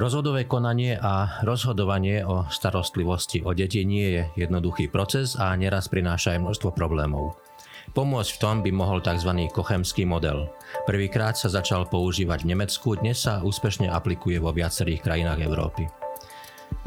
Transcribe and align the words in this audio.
Rozhodové 0.00 0.48
konanie 0.48 0.96
a 0.96 1.44
rozhodovanie 1.44 2.24
o 2.24 2.48
starostlivosti 2.48 3.44
o 3.44 3.52
deti 3.52 3.84
nie 3.84 4.16
je 4.16 4.22
jednoduchý 4.48 4.88
proces 4.88 5.36
a 5.36 5.52
neraz 5.52 5.92
prináša 5.92 6.40
aj 6.40 6.40
množstvo 6.40 6.72
problémov. 6.72 7.36
Pomôcť 7.92 8.32
v 8.32 8.40
tom 8.40 8.56
by 8.64 8.72
mohol 8.72 9.04
tzv. 9.04 9.28
kochemský 9.52 10.08
model. 10.08 10.48
Prvýkrát 10.88 11.36
sa 11.36 11.52
začal 11.52 11.84
používať 11.84 12.48
v 12.48 12.56
Nemecku, 12.56 12.96
dnes 12.96 13.28
sa 13.28 13.44
úspešne 13.44 13.92
aplikuje 13.92 14.40
vo 14.40 14.56
viacerých 14.56 15.04
krajinách 15.04 15.44
Európy. 15.44 15.99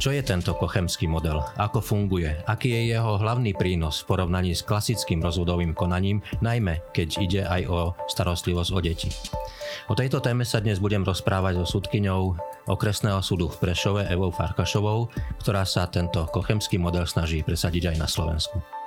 Čo 0.01 0.11
je 0.11 0.19
tento 0.25 0.51
kochemský 0.57 1.07
model? 1.07 1.39
Ako 1.55 1.79
funguje? 1.79 2.43
Aký 2.43 2.75
je 2.75 2.91
jeho 2.91 3.15
hlavný 3.21 3.55
prínos 3.55 4.03
v 4.03 4.11
porovnaní 4.11 4.51
s 4.51 4.65
klasickým 4.65 5.23
rozvodovým 5.23 5.71
konaním, 5.71 6.19
najmä 6.43 6.83
keď 6.91 7.09
ide 7.23 7.41
aj 7.47 7.61
o 7.71 7.79
starostlivosť 8.11 8.69
o 8.75 8.79
deti? 8.83 9.09
O 9.87 9.95
tejto 9.95 10.19
téme 10.19 10.43
sa 10.43 10.59
dnes 10.59 10.83
budem 10.83 11.07
rozprávať 11.07 11.63
so 11.63 11.79
súdkyňou 11.79 12.35
okresného 12.67 13.19
súdu 13.23 13.47
v 13.47 13.59
Prešove 13.63 14.07
Evou 14.11 14.31
Farkašovou, 14.31 15.07
ktorá 15.39 15.63
sa 15.63 15.87
tento 15.87 16.27
kochemský 16.31 16.79
model 16.79 17.07
snaží 17.07 17.39
presadiť 17.39 17.95
aj 17.95 17.97
na 17.99 18.07
Slovensku. 18.07 18.82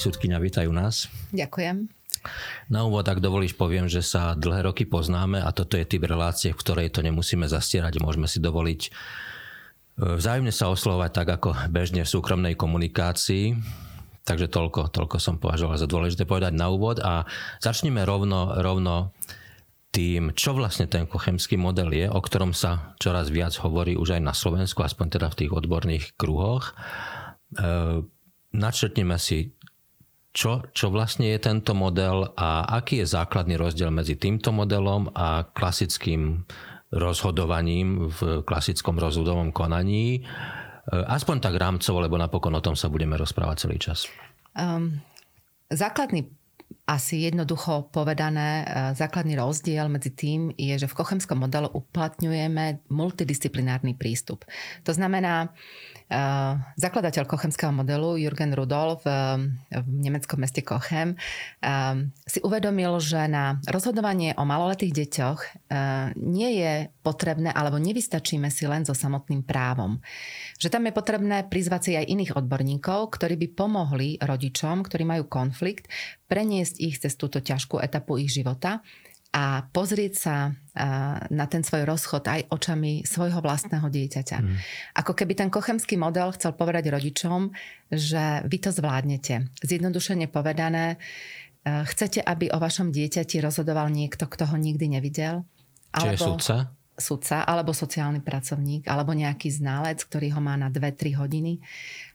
Pani 0.00 0.16
súdkyňa, 0.16 0.40
vítajú 0.40 0.72
nás. 0.72 1.12
Ďakujem. 1.28 1.84
Na 2.72 2.88
úvod, 2.88 3.04
ak 3.04 3.20
dovolíš, 3.20 3.52
poviem, 3.52 3.84
že 3.84 4.00
sa 4.00 4.32
dlhé 4.32 4.72
roky 4.72 4.88
poznáme 4.88 5.44
a 5.44 5.52
toto 5.52 5.76
je 5.76 5.84
typ 5.84 6.00
relácie, 6.08 6.56
v 6.56 6.60
ktorej 6.64 6.88
to 6.88 7.04
nemusíme 7.04 7.44
zastierať. 7.44 8.00
Môžeme 8.00 8.24
si 8.24 8.40
dovoliť 8.40 8.80
e, 8.80 8.90
vzájomne 10.16 10.56
sa 10.56 10.72
oslovať 10.72 11.10
tak, 11.12 11.28
ako 11.36 11.52
bežne 11.68 12.00
v 12.00 12.12
súkromnej 12.16 12.56
komunikácii. 12.56 13.60
Takže 14.24 14.48
toľko, 14.48 14.88
toľko 14.88 15.20
som 15.20 15.36
považoval 15.36 15.76
za 15.76 15.84
dôležité 15.84 16.24
povedať 16.24 16.56
na 16.56 16.72
úvod 16.72 16.96
a 17.04 17.28
začneme 17.60 18.00
rovno, 18.00 18.56
rovno 18.56 19.12
tým, 19.92 20.32
čo 20.32 20.56
vlastne 20.56 20.88
ten 20.88 21.04
kochemský 21.04 21.60
model 21.60 21.92
je, 21.92 22.08
o 22.08 22.24
ktorom 22.24 22.56
sa 22.56 22.96
čoraz 22.96 23.28
viac 23.28 23.52
hovorí 23.60 24.00
už 24.00 24.16
aj 24.16 24.22
na 24.24 24.32
Slovensku, 24.32 24.80
aspoň 24.80 25.20
teda 25.20 25.28
v 25.28 25.44
tých 25.44 25.52
odborných 25.52 26.16
kruhoch. 26.16 26.72
E, 27.52 28.00
načrtneme 28.50 29.20
si 29.20 29.54
čo, 30.30 30.62
čo 30.70 30.94
vlastne 30.94 31.34
je 31.34 31.38
tento 31.42 31.74
model 31.74 32.30
a 32.38 32.62
aký 32.78 33.02
je 33.02 33.12
základný 33.12 33.58
rozdiel 33.58 33.90
medzi 33.90 34.14
týmto 34.14 34.54
modelom 34.54 35.10
a 35.10 35.42
klasickým 35.50 36.46
rozhodovaním 36.90 38.10
v 38.10 38.42
klasickom 38.42 38.98
rozhodovom 38.98 39.54
konaní. 39.54 40.18
E, 40.18 40.20
aspoň 40.90 41.36
tak 41.38 41.54
rámcovo, 41.54 42.02
lebo 42.02 42.18
napokon 42.18 42.54
o 42.54 42.62
tom 42.62 42.74
sa 42.74 42.90
budeme 42.90 43.14
rozprávať 43.14 43.56
celý 43.66 43.78
čas. 43.78 44.10
Um, 44.58 44.98
základný 45.70 46.26
asi 46.90 47.30
jednoducho 47.30 47.90
povedané, 47.94 48.62
e, 48.62 48.64
základný 48.98 49.38
rozdiel 49.38 49.86
medzi 49.86 50.10
tým 50.10 50.50
je, 50.58 50.74
že 50.74 50.90
v 50.90 50.98
kochemskom 50.98 51.38
modelu 51.38 51.70
uplatňujeme 51.70 52.90
multidisciplinárny 52.90 53.94
prístup. 53.94 54.42
To 54.82 54.90
znamená, 54.90 55.54
Eh, 56.10 56.54
zakladateľ 56.74 57.22
kochemského 57.22 57.70
modelu 57.70 58.18
Jürgen 58.18 58.50
Rudolf 58.50 59.06
v, 59.06 59.10
v 59.70 59.86
nemeckom 59.86 60.42
meste 60.42 60.58
Kochem 60.66 61.14
si 62.26 62.42
uvedomil, 62.42 62.98
že 62.98 63.30
na 63.30 63.62
rozhodovanie 63.70 64.34
o 64.34 64.42
maloletých 64.42 64.90
deťoch 64.90 65.70
nie 66.18 66.50
je 66.58 66.90
potrebné 67.06 67.54
alebo 67.54 67.78
nevystačíme 67.78 68.50
si 68.50 68.66
len 68.66 68.82
so 68.82 68.90
samotným 68.90 69.46
právom. 69.46 70.02
Že 70.58 70.68
tam 70.74 70.82
je 70.90 70.98
potrebné 70.98 71.36
prizvať 71.46 71.80
si 71.86 71.92
aj 71.94 72.10
iných 72.10 72.34
odborníkov, 72.34 73.14
ktorí 73.14 73.38
by 73.46 73.48
pomohli 73.54 74.18
rodičom, 74.18 74.82
ktorí 74.82 75.06
majú 75.06 75.30
konflikt, 75.30 75.86
preniesť 76.30 76.78
ich 76.78 77.02
cez 77.02 77.18
túto 77.18 77.42
ťažkú 77.42 77.82
etapu 77.82 78.22
ich 78.22 78.30
života 78.30 78.86
a 79.34 79.66
pozrieť 79.70 80.14
sa 80.14 80.54
na 81.30 81.46
ten 81.46 81.62
svoj 81.62 81.86
rozchod 81.86 82.26
aj 82.26 82.50
očami 82.50 83.06
svojho 83.06 83.38
vlastného 83.38 83.86
dieťaťa. 83.86 84.38
Mm. 84.42 84.56
Ako 84.98 85.14
keby 85.14 85.38
ten 85.38 85.50
kochemský 85.50 85.94
model 85.94 86.34
chcel 86.34 86.54
povedať 86.54 86.90
rodičom, 86.90 87.54
že 87.90 88.42
vy 88.46 88.58
to 88.58 88.74
zvládnete. 88.74 89.54
Zjednodušene 89.62 90.26
povedané, 90.26 90.98
chcete, 91.62 92.22
aby 92.26 92.50
o 92.50 92.58
vašom 92.58 92.90
dieťati 92.90 93.38
rozhodoval 93.38 93.86
niekto, 93.94 94.26
kto 94.26 94.50
ho 94.50 94.56
nikdy 94.58 94.98
nevidel? 94.98 95.46
Alebo... 95.94 96.14
Čiže 96.14 96.26
sudca? 96.26 96.56
sudca, 97.00 97.48
alebo 97.48 97.72
sociálny 97.72 98.20
pracovník, 98.20 98.86
alebo 98.86 99.16
nejaký 99.16 99.48
ználec, 99.48 100.04
ktorý 100.04 100.36
ho 100.36 100.40
má 100.44 100.54
na 100.60 100.68
2-3 100.68 101.16
hodiny 101.16 101.58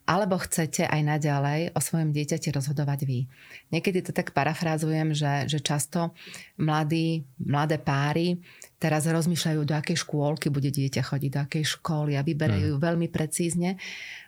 alebo 0.05 0.37
chcete 0.37 0.85
aj 0.85 1.01
naďalej 1.01 1.73
o 1.73 1.79
svojom 1.81 2.13
dieťati 2.13 2.53
rozhodovať 2.53 2.99
vy. 3.09 3.25
Niekedy 3.73 4.05
to 4.05 4.11
tak 4.13 4.37
parafrázujem, 4.37 5.17
že, 5.17 5.49
že 5.49 5.59
často 5.65 6.13
mladí, 6.61 7.25
mladé 7.41 7.81
páry 7.81 8.37
teraz 8.75 9.09
rozmýšľajú, 9.09 9.59
do 9.65 9.73
akej 9.73 9.97
škôlky 10.05 10.53
bude 10.53 10.69
dieťa 10.69 11.01
chodiť, 11.01 11.31
do 11.33 11.41
akej 11.41 11.63
školy 11.65 12.13
a 12.19 12.21
vyberajú 12.21 12.77
hmm. 12.77 12.83
veľmi 12.83 13.07
precízne 13.09 13.81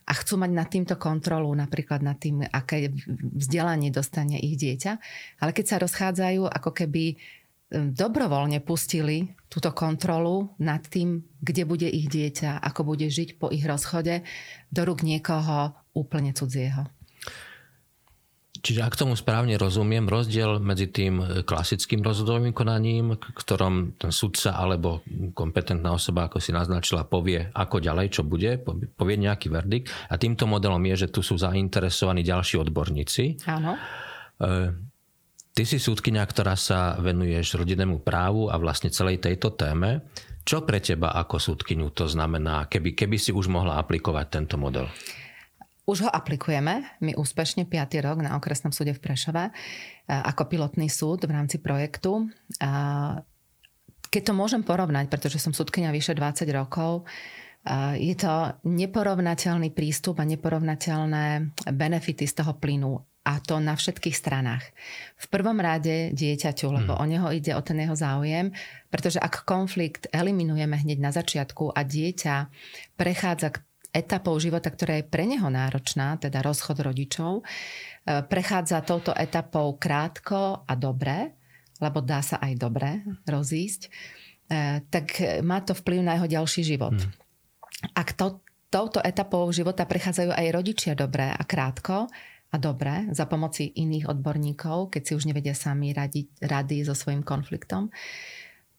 a 0.07 0.11
chcú 0.15 0.39
mať 0.39 0.51
nad 0.55 0.67
týmto 0.71 0.95
kontrolu, 0.95 1.51
napríklad 1.51 1.99
nad 1.99 2.15
tým, 2.17 2.41
aké 2.41 2.89
vzdelanie 3.37 3.91
dostane 3.91 4.39
ich 4.39 4.55
dieťa. 4.55 4.91
Ale 5.43 5.51
keď 5.51 5.65
sa 5.67 5.77
rozchádzajú, 5.83 6.47
ako 6.47 6.71
keby 6.73 7.19
dobrovoľne 7.71 8.63
pustili 8.63 9.35
túto 9.51 9.75
kontrolu 9.75 10.55
nad 10.59 10.83
tým, 10.87 11.23
kde 11.43 11.63
bude 11.67 11.87
ich 11.87 12.07
dieťa, 12.07 12.63
ako 12.63 12.95
bude 12.95 13.07
žiť 13.11 13.39
po 13.39 13.51
ich 13.51 13.67
rozchode, 13.67 14.23
do 14.71 14.81
rúk 14.87 15.03
niekoho 15.03 15.75
úplne 15.91 16.31
cudzieho. 16.31 16.87
Čiže 18.57 18.81
ak 18.83 18.97
tomu 18.97 19.13
správne 19.13 19.53
rozumiem, 19.55 20.09
rozdiel 20.09 20.57
medzi 20.57 20.89
tým 20.89 21.45
klasickým 21.45 22.01
rozhodovým 22.01 22.51
konaním, 22.51 23.15
ktorom 23.15 23.95
ten 24.01 24.09
sudca 24.09 24.57
alebo 24.57 25.05
kompetentná 25.37 25.93
osoba, 25.93 26.25
ako 26.27 26.41
si 26.41 26.51
naznačila, 26.51 27.05
povie, 27.05 27.47
ako 27.53 27.77
ďalej, 27.77 28.07
čo 28.17 28.21
bude, 28.25 28.57
povie 28.97 29.15
nejaký 29.21 29.47
verdikt. 29.53 29.93
A 30.09 30.17
týmto 30.17 30.49
modelom 30.49 30.81
je, 30.89 31.07
že 31.07 31.11
tu 31.13 31.21
sú 31.21 31.37
zainteresovaní 31.37 32.25
ďalší 32.25 32.57
odborníci. 32.57 33.45
Áno. 33.45 33.77
E, 33.77 34.86
Ty 35.57 35.65
si 35.65 35.81
súdkynia, 35.81 36.21
ktorá 36.21 36.53
sa 36.53 36.93
venuješ 37.01 37.57
rodinnému 37.57 38.05
právu 38.05 38.45
a 38.45 38.61
vlastne 38.61 38.93
celej 38.93 39.25
tejto 39.25 39.57
téme. 39.57 40.05
Čo 40.45 40.61
pre 40.61 40.77
teba 40.77 41.17
ako 41.17 41.41
súdkyňu 41.41 41.97
to 41.97 42.05
znamená, 42.05 42.69
keby, 42.69 42.93
keby 42.93 43.17
si 43.17 43.33
už 43.33 43.49
mohla 43.49 43.81
aplikovať 43.81 44.25
tento 44.29 44.61
model? 44.61 44.85
Už 45.89 46.05
ho 46.05 46.09
aplikujeme, 46.13 47.01
my 47.01 47.17
úspešne 47.17 47.65
5. 47.65 48.05
rok 48.05 48.21
na 48.21 48.37
okresnom 48.37 48.69
súde 48.69 48.93
v 48.93 49.01
Prešove 49.01 49.49
e, 49.49 49.51
ako 50.13 50.45
pilotný 50.45 50.93
súd 50.93 51.25
v 51.25 51.33
rámci 51.33 51.57
projektu. 51.57 52.29
Keď 54.13 54.21
to 54.21 54.33
môžem 54.37 54.61
porovnať, 54.61 55.09
pretože 55.09 55.41
som 55.41 55.57
súdkynia 55.57 55.89
vyše 55.89 56.13
20 56.13 56.53
rokov, 56.53 57.01
e, 57.01 57.97
je 57.97 58.13
to 58.13 58.61
neporovnateľný 58.61 59.73
prístup 59.73 60.21
a 60.21 60.29
neporovnateľné 60.29 61.49
benefity 61.73 62.29
z 62.29 62.45
toho 62.45 62.53
plynu 62.61 63.16
a 63.27 63.43
to 63.43 63.59
na 63.59 63.75
všetkých 63.75 64.15
stranách. 64.15 64.63
V 65.19 65.25
prvom 65.27 65.59
rade 65.59 66.15
dieťaťu, 66.15 66.71
lebo 66.71 66.95
hmm. 66.95 67.01
o 67.03 67.05
neho 67.05 67.27
ide 67.35 67.51
o 67.51 67.59
ten 67.59 67.83
jeho 67.83 67.91
záujem, 67.91 68.55
pretože 68.87 69.19
ak 69.19 69.43
konflikt 69.43 70.07
eliminujeme 70.15 70.79
hneď 70.79 70.97
na 71.03 71.11
začiatku 71.11 71.75
a 71.75 71.83
dieťa 71.83 72.35
prechádza 72.95 73.51
k 73.51 73.59
etapou 73.91 74.39
života, 74.39 74.71
ktorá 74.71 75.03
je 75.03 75.09
pre 75.11 75.27
neho 75.27 75.51
náročná, 75.51 76.15
teda 76.15 76.39
rozchod 76.39 76.79
rodičov, 76.79 77.43
e, 77.43 78.23
prechádza 78.23 78.79
touto 78.87 79.11
etapou 79.11 79.75
krátko 79.75 80.63
a 80.63 80.73
dobre, 80.79 81.35
lebo 81.83 81.99
dá 81.99 82.23
sa 82.23 82.39
aj 82.39 82.53
dobre 82.55 83.03
rozísť, 83.27 83.81
e, 83.87 83.89
tak 84.87 85.19
má 85.43 85.59
to 85.59 85.75
vplyv 85.75 85.99
na 85.99 86.15
jeho 86.15 86.39
ďalší 86.39 86.63
život. 86.63 86.95
Hmm. 86.95 87.11
Ak 87.91 88.15
to, 88.15 88.39
touto 88.71 89.03
etapou 89.03 89.43
života 89.51 89.83
prechádzajú 89.83 90.31
aj 90.31 90.47
rodičia 90.53 90.93
dobre 90.95 91.27
a 91.27 91.43
krátko, 91.43 92.07
a 92.47 92.55
dobre 92.55 93.11
za 93.11 93.27
pomoci 93.27 93.75
iných 93.75 94.07
odborníkov, 94.07 94.95
keď 94.95 95.01
si 95.03 95.13
už 95.19 95.27
nevedia 95.27 95.51
sami 95.51 95.91
radiť, 95.91 96.47
rady 96.47 96.87
so 96.87 96.95
svojím 96.95 97.23
konfliktom, 97.23 97.91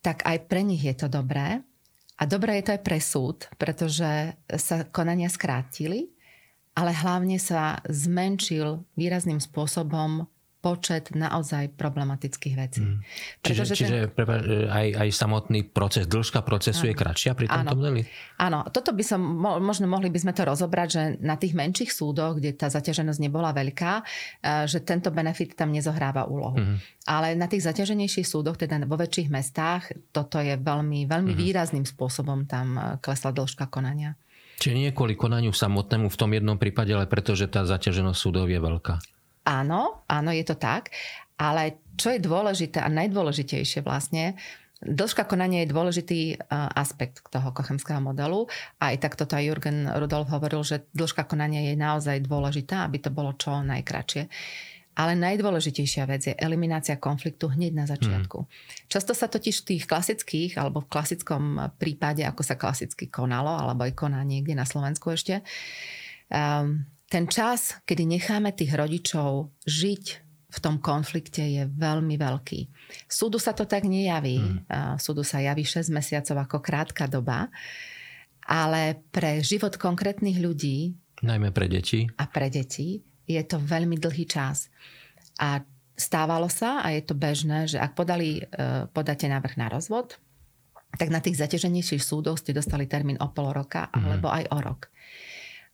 tak 0.00 0.24
aj 0.24 0.48
pre 0.48 0.64
nich 0.64 0.80
je 0.80 0.94
to 0.96 1.08
dobré. 1.12 1.60
A 2.18 2.22
dobré 2.26 2.58
je 2.58 2.64
to 2.66 2.74
aj 2.74 2.82
pre 2.82 2.98
súd, 2.98 3.46
pretože 3.60 4.34
sa 4.58 4.76
konania 4.90 5.30
skrátili, 5.30 6.10
ale 6.74 6.90
hlavne 6.90 7.38
sa 7.38 7.78
zmenšil 7.86 8.82
výrazným 8.98 9.38
spôsobom 9.38 10.26
počet 10.58 11.14
naozaj 11.14 11.78
problematických 11.78 12.54
vecí. 12.58 12.82
Mm. 12.82 12.98
Čiže, 13.46 13.62
čiže 13.78 13.96
ten... 14.10 14.66
aj, 14.66 14.86
aj 15.06 15.08
samotný 15.14 15.70
proces, 15.70 16.10
dĺžka 16.10 16.42
procesu 16.42 16.82
áno. 16.82 16.90
je 16.90 16.94
kratšia 16.98 17.32
pri 17.38 17.46
tomto 17.46 17.78
modeli? 17.78 18.02
Áno, 18.42 18.66
toto 18.66 18.90
by 18.90 19.04
som, 19.06 19.22
možno 19.62 19.86
mohli 19.86 20.10
by 20.10 20.18
sme 20.18 20.32
to 20.34 20.42
rozobrať, 20.42 20.88
že 20.90 21.02
na 21.22 21.38
tých 21.38 21.54
menších 21.54 21.94
súdoch, 21.94 22.42
kde 22.42 22.58
tá 22.58 22.66
zaťaženosť 22.66 23.20
nebola 23.22 23.54
veľká, 23.54 23.92
e, 23.98 24.04
že 24.66 24.82
tento 24.82 25.14
benefit 25.14 25.54
tam 25.54 25.70
nezohráva 25.70 26.26
úlohu. 26.26 26.58
Mm. 26.58 26.76
Ale 27.06 27.38
na 27.38 27.46
tých 27.46 27.62
zaťaženejších 27.62 28.26
súdoch, 28.26 28.58
teda 28.58 28.82
vo 28.82 28.98
väčších 28.98 29.30
mestách, 29.30 29.94
toto 30.10 30.42
je 30.42 30.58
veľmi, 30.58 31.06
veľmi 31.06 31.32
mm. 31.34 31.38
výrazným 31.38 31.86
spôsobom 31.86 32.50
tam 32.50 32.74
e, 32.74 32.82
klesla 32.98 33.30
dĺžka 33.30 33.70
konania. 33.70 34.18
Čiže 34.58 34.74
nie 34.74 34.90
kvôli 34.90 35.14
konaniu 35.14 35.54
samotnému 35.54 36.10
v 36.10 36.18
tom 36.18 36.34
jednom 36.34 36.58
prípade, 36.58 36.90
ale 36.90 37.06
pretože 37.06 37.46
tá 37.46 37.62
zaťaženosť 37.62 38.18
súdov 38.18 38.50
je 38.50 38.58
veľká. 38.58 39.17
Áno, 39.48 40.04
áno, 40.04 40.30
je 40.30 40.44
to 40.44 40.60
tak. 40.60 40.92
Ale 41.40 41.80
čo 41.96 42.12
je 42.12 42.20
dôležité 42.20 42.84
a 42.84 42.92
najdôležitejšie 42.92 43.80
vlastne, 43.80 44.36
Dĺžka 44.78 45.26
konania 45.26 45.66
je 45.66 45.74
dôležitý 45.74 46.20
e, 46.30 46.36
aspekt 46.54 47.26
toho 47.34 47.50
kochemského 47.50 47.98
modelu. 47.98 48.46
Aj 48.78 48.94
tak 48.94 49.18
toto 49.18 49.34
aj 49.34 49.42
Jürgen 49.42 49.90
Rudolf 49.90 50.30
hovoril, 50.30 50.62
že 50.62 50.86
dĺžka 50.94 51.26
konania 51.26 51.66
je 51.66 51.74
naozaj 51.74 52.22
dôležitá, 52.22 52.86
aby 52.86 53.02
to 53.02 53.10
bolo 53.10 53.34
čo 53.34 53.58
najkračšie. 53.66 54.30
Ale 54.98 55.18
najdôležitejšia 55.18 56.04
vec 56.06 56.30
je 56.30 56.34
eliminácia 56.34 56.94
konfliktu 56.94 57.50
hneď 57.50 57.74
na 57.74 57.86
začiatku. 57.90 58.38
Hmm. 58.38 58.50
Často 58.86 59.18
sa 59.18 59.26
totiž 59.26 59.62
v 59.62 59.66
tých 59.74 59.84
klasických 59.90 60.58
alebo 60.62 60.86
v 60.86 60.90
klasickom 60.90 61.74
prípade, 61.74 62.22
ako 62.22 62.42
sa 62.46 62.54
klasicky 62.54 63.10
konalo, 63.10 63.50
alebo 63.50 63.82
aj 63.82 63.98
koná 63.98 64.22
niekde 64.22 64.54
na 64.54 64.66
Slovensku 64.66 65.10
ešte, 65.10 65.42
um, 66.30 66.82
ten 67.08 67.24
čas, 67.26 67.80
kedy 67.88 68.04
necháme 68.04 68.52
tých 68.52 68.72
rodičov 68.76 69.52
žiť 69.64 70.04
v 70.48 70.58
tom 70.64 70.80
konflikte 70.80 71.44
je 71.44 71.68
veľmi 71.68 72.16
veľký. 72.16 72.60
Súdu 73.04 73.36
sa 73.36 73.52
to 73.52 73.68
tak 73.68 73.84
nejaví. 73.84 74.40
Hmm. 74.40 74.96
Súdu 74.96 75.20
sa 75.20 75.44
javí 75.44 75.60
6 75.60 75.92
mesiacov 75.92 76.48
ako 76.48 76.58
krátka 76.64 77.04
doba, 77.04 77.52
ale 78.48 78.96
pre 79.12 79.44
život 79.44 79.76
konkrétnych 79.76 80.40
ľudí 80.40 80.96
Najmä 81.18 81.50
pre 81.50 81.66
deti. 81.66 82.06
A 82.14 82.30
pre 82.30 82.46
deti 82.46 83.02
je 83.26 83.42
to 83.42 83.58
veľmi 83.58 83.98
dlhý 83.98 84.24
čas. 84.24 84.70
A 85.42 85.62
stávalo 85.98 86.46
sa, 86.46 86.78
a 86.78 86.94
je 86.94 87.02
to 87.02 87.18
bežné, 87.18 87.66
že 87.66 87.78
ak 87.82 87.98
podali, 87.98 88.38
e, 88.38 88.42
podáte 88.94 89.26
návrh 89.26 89.58
na 89.58 89.66
rozvod, 89.66 90.14
tak 90.94 91.10
na 91.10 91.20
tých 91.20 91.36
zaťaženejších 91.42 92.00
súdoch 92.00 92.38
ste 92.40 92.54
dostali 92.54 92.86
termín 92.86 93.18
o 93.20 93.28
pol 93.34 93.50
roka 93.50 93.90
mm. 93.90 93.94
alebo 93.98 94.30
aj 94.30 94.44
o 94.54 94.58
rok. 94.62 94.80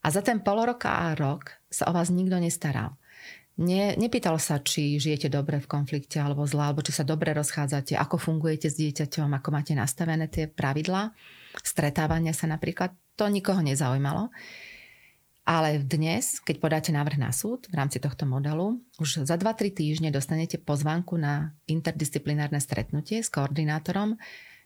A 0.04 0.12
za 0.12 0.20
ten 0.20 0.44
pol 0.44 0.68
roka 0.68 0.92
a 0.92 1.16
rok 1.16 1.56
sa 1.72 1.88
o 1.88 1.96
vás 1.96 2.12
nikto 2.12 2.36
nestaral. 2.36 3.00
Ne, 3.54 3.94
nepýtal 3.94 4.34
sa, 4.42 4.58
či 4.58 4.98
žijete 4.98 5.30
dobre 5.30 5.62
v 5.62 5.70
konflikte 5.70 6.18
alebo 6.18 6.42
zle, 6.42 6.68
alebo 6.74 6.82
či 6.82 6.90
sa 6.90 7.06
dobre 7.06 7.30
rozchádzate, 7.32 7.94
ako 7.94 8.18
fungujete 8.18 8.66
s 8.66 8.76
dieťaťom, 8.76 9.30
ako 9.30 9.48
máte 9.54 9.78
nastavené 9.78 10.26
tie 10.26 10.50
pravidlá, 10.50 11.14
stretávania 11.62 12.34
sa 12.34 12.50
napríklad. 12.50 12.90
To 13.14 13.30
nikoho 13.30 13.62
nezaujímalo. 13.62 14.34
Ale 15.46 15.78
dnes, 15.78 16.42
keď 16.42 16.56
podáte 16.58 16.90
návrh 16.90 17.20
na 17.20 17.30
súd 17.30 17.70
v 17.70 17.78
rámci 17.78 18.02
tohto 18.02 18.26
modelu, 18.26 18.80
už 18.98 19.22
za 19.22 19.36
2-3 19.38 19.70
týždne 19.70 20.08
dostanete 20.10 20.58
pozvanku 20.58 21.14
na 21.14 21.54
interdisciplinárne 21.70 22.58
stretnutie 22.58 23.22
s 23.22 23.30
koordinátorom, 23.30 24.18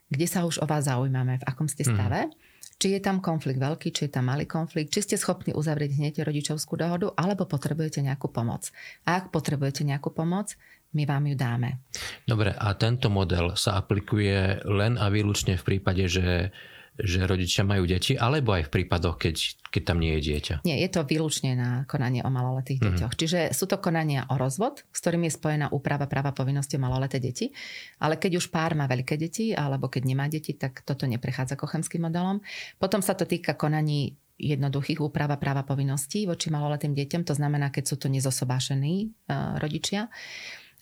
kde 0.09 0.25
sa 0.25 0.49
už 0.49 0.63
o 0.63 0.65
vás 0.65 0.89
zaujímame, 0.89 1.37
v 1.37 1.45
akom 1.45 1.69
ste 1.69 1.85
mhm. 1.85 1.91
stave. 1.93 2.21
Mm. 2.25 2.48
Či 2.79 2.95
je 2.95 3.03
tam 3.03 3.19
konflikt 3.19 3.59
veľký, 3.59 3.91
či 3.91 4.07
je 4.07 4.11
tam 4.15 4.31
malý 4.31 4.47
konflikt, 4.47 4.95
či 4.95 5.03
ste 5.03 5.19
schopní 5.19 5.51
uzavrieť 5.51 5.99
hneď 5.99 6.23
rodičovskú 6.23 6.79
dohodu, 6.79 7.11
alebo 7.19 7.43
potrebujete 7.43 7.99
nejakú 7.99 8.31
pomoc. 8.31 8.71
A 9.03 9.19
ak 9.19 9.35
potrebujete 9.35 9.83
nejakú 9.83 10.15
pomoc, 10.15 10.55
my 10.95 11.03
vám 11.03 11.27
ju 11.27 11.35
dáme. 11.35 11.83
Dobre, 12.23 12.55
a 12.55 12.71
tento 12.79 13.11
model 13.11 13.59
sa 13.59 13.75
aplikuje 13.75 14.63
len 14.63 14.95
a 14.95 15.11
výlučne 15.11 15.59
v 15.59 15.67
prípade, 15.75 16.07
že 16.07 16.55
že 16.99 17.23
rodičia 17.23 17.63
majú 17.63 17.87
deti, 17.87 18.19
alebo 18.19 18.53
aj 18.55 18.67
v 18.67 18.73
prípadoch, 18.79 19.15
keď, 19.15 19.35
keď 19.71 19.81
tam 19.87 19.97
nie 20.03 20.19
je 20.19 20.21
dieťa? 20.31 20.55
Nie, 20.67 20.83
je 20.83 20.89
to 20.91 21.07
výlučne 21.07 21.55
na 21.55 21.69
konanie 21.87 22.19
o 22.21 22.29
maloletých 22.29 22.79
mm-hmm. 22.83 22.99
deťoch. 22.99 23.13
Čiže 23.15 23.39
sú 23.55 23.65
to 23.71 23.79
konania 23.79 24.27
o 24.27 24.35
rozvod, 24.35 24.83
s 24.91 24.99
ktorým 24.99 25.27
je 25.27 25.35
spojená 25.35 25.71
úprava 25.71 26.11
práva 26.11 26.35
povinnosti 26.35 26.75
o 26.75 26.83
maloleté 26.83 27.23
deti. 27.23 27.55
Ale 28.03 28.19
keď 28.19 28.39
už 28.43 28.51
pár 28.51 28.75
má 28.75 28.85
veľké 28.85 29.15
deti, 29.15 29.55
alebo 29.55 29.87
keď 29.87 30.03
nemá 30.03 30.27
deti, 30.27 30.55
tak 30.59 30.83
toto 30.83 31.07
neprechádza 31.07 31.55
kochemským 31.55 32.03
modelom. 32.05 32.43
Potom 32.77 32.99
sa 32.99 33.15
to 33.15 33.23
týka 33.23 33.55
konaní 33.55 34.19
jednoduchých 34.39 35.03
úprava 35.03 35.35
práva 35.35 35.67
povinností 35.67 36.23
voči 36.23 36.47
maloletým 36.47 36.95
deťom, 36.95 37.27
to 37.27 37.35
znamená, 37.35 37.75
keď 37.75 37.91
sú 37.91 37.95
to 37.99 38.07
nezosobášení 38.07 39.11
uh, 39.27 39.59
rodičia. 39.59 40.07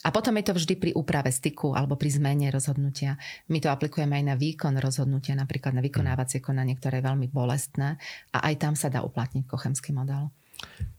A 0.08 0.16
potom 0.16 0.40
je 0.40 0.48
to 0.48 0.56
vždy 0.56 0.80
pri 0.80 0.92
úprave 0.96 1.28
styku 1.28 1.76
alebo 1.76 2.00
pri 2.00 2.16
zmene 2.16 2.48
rozhodnutia. 2.48 3.20
My 3.52 3.60
to 3.60 3.68
aplikujeme 3.68 4.16
aj 4.16 4.24
na 4.24 4.36
výkon 4.40 4.80
rozhodnutia, 4.80 5.36
napríklad 5.36 5.76
na 5.76 5.84
vykonávacie 5.84 6.40
konanie, 6.40 6.80
ktoré 6.80 7.04
je 7.04 7.08
veľmi 7.12 7.28
bolestné 7.28 8.00
a 8.32 8.38
aj 8.48 8.56
tam 8.56 8.74
sa 8.80 8.88
dá 8.88 9.04
uplatniť 9.04 9.44
kochemský 9.44 9.92
model. 9.92 10.32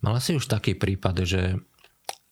Mala 0.05 0.21
si 0.21 0.37
už 0.37 0.45
taký 0.47 0.77
prípad, 0.77 1.25
že, 1.25 1.57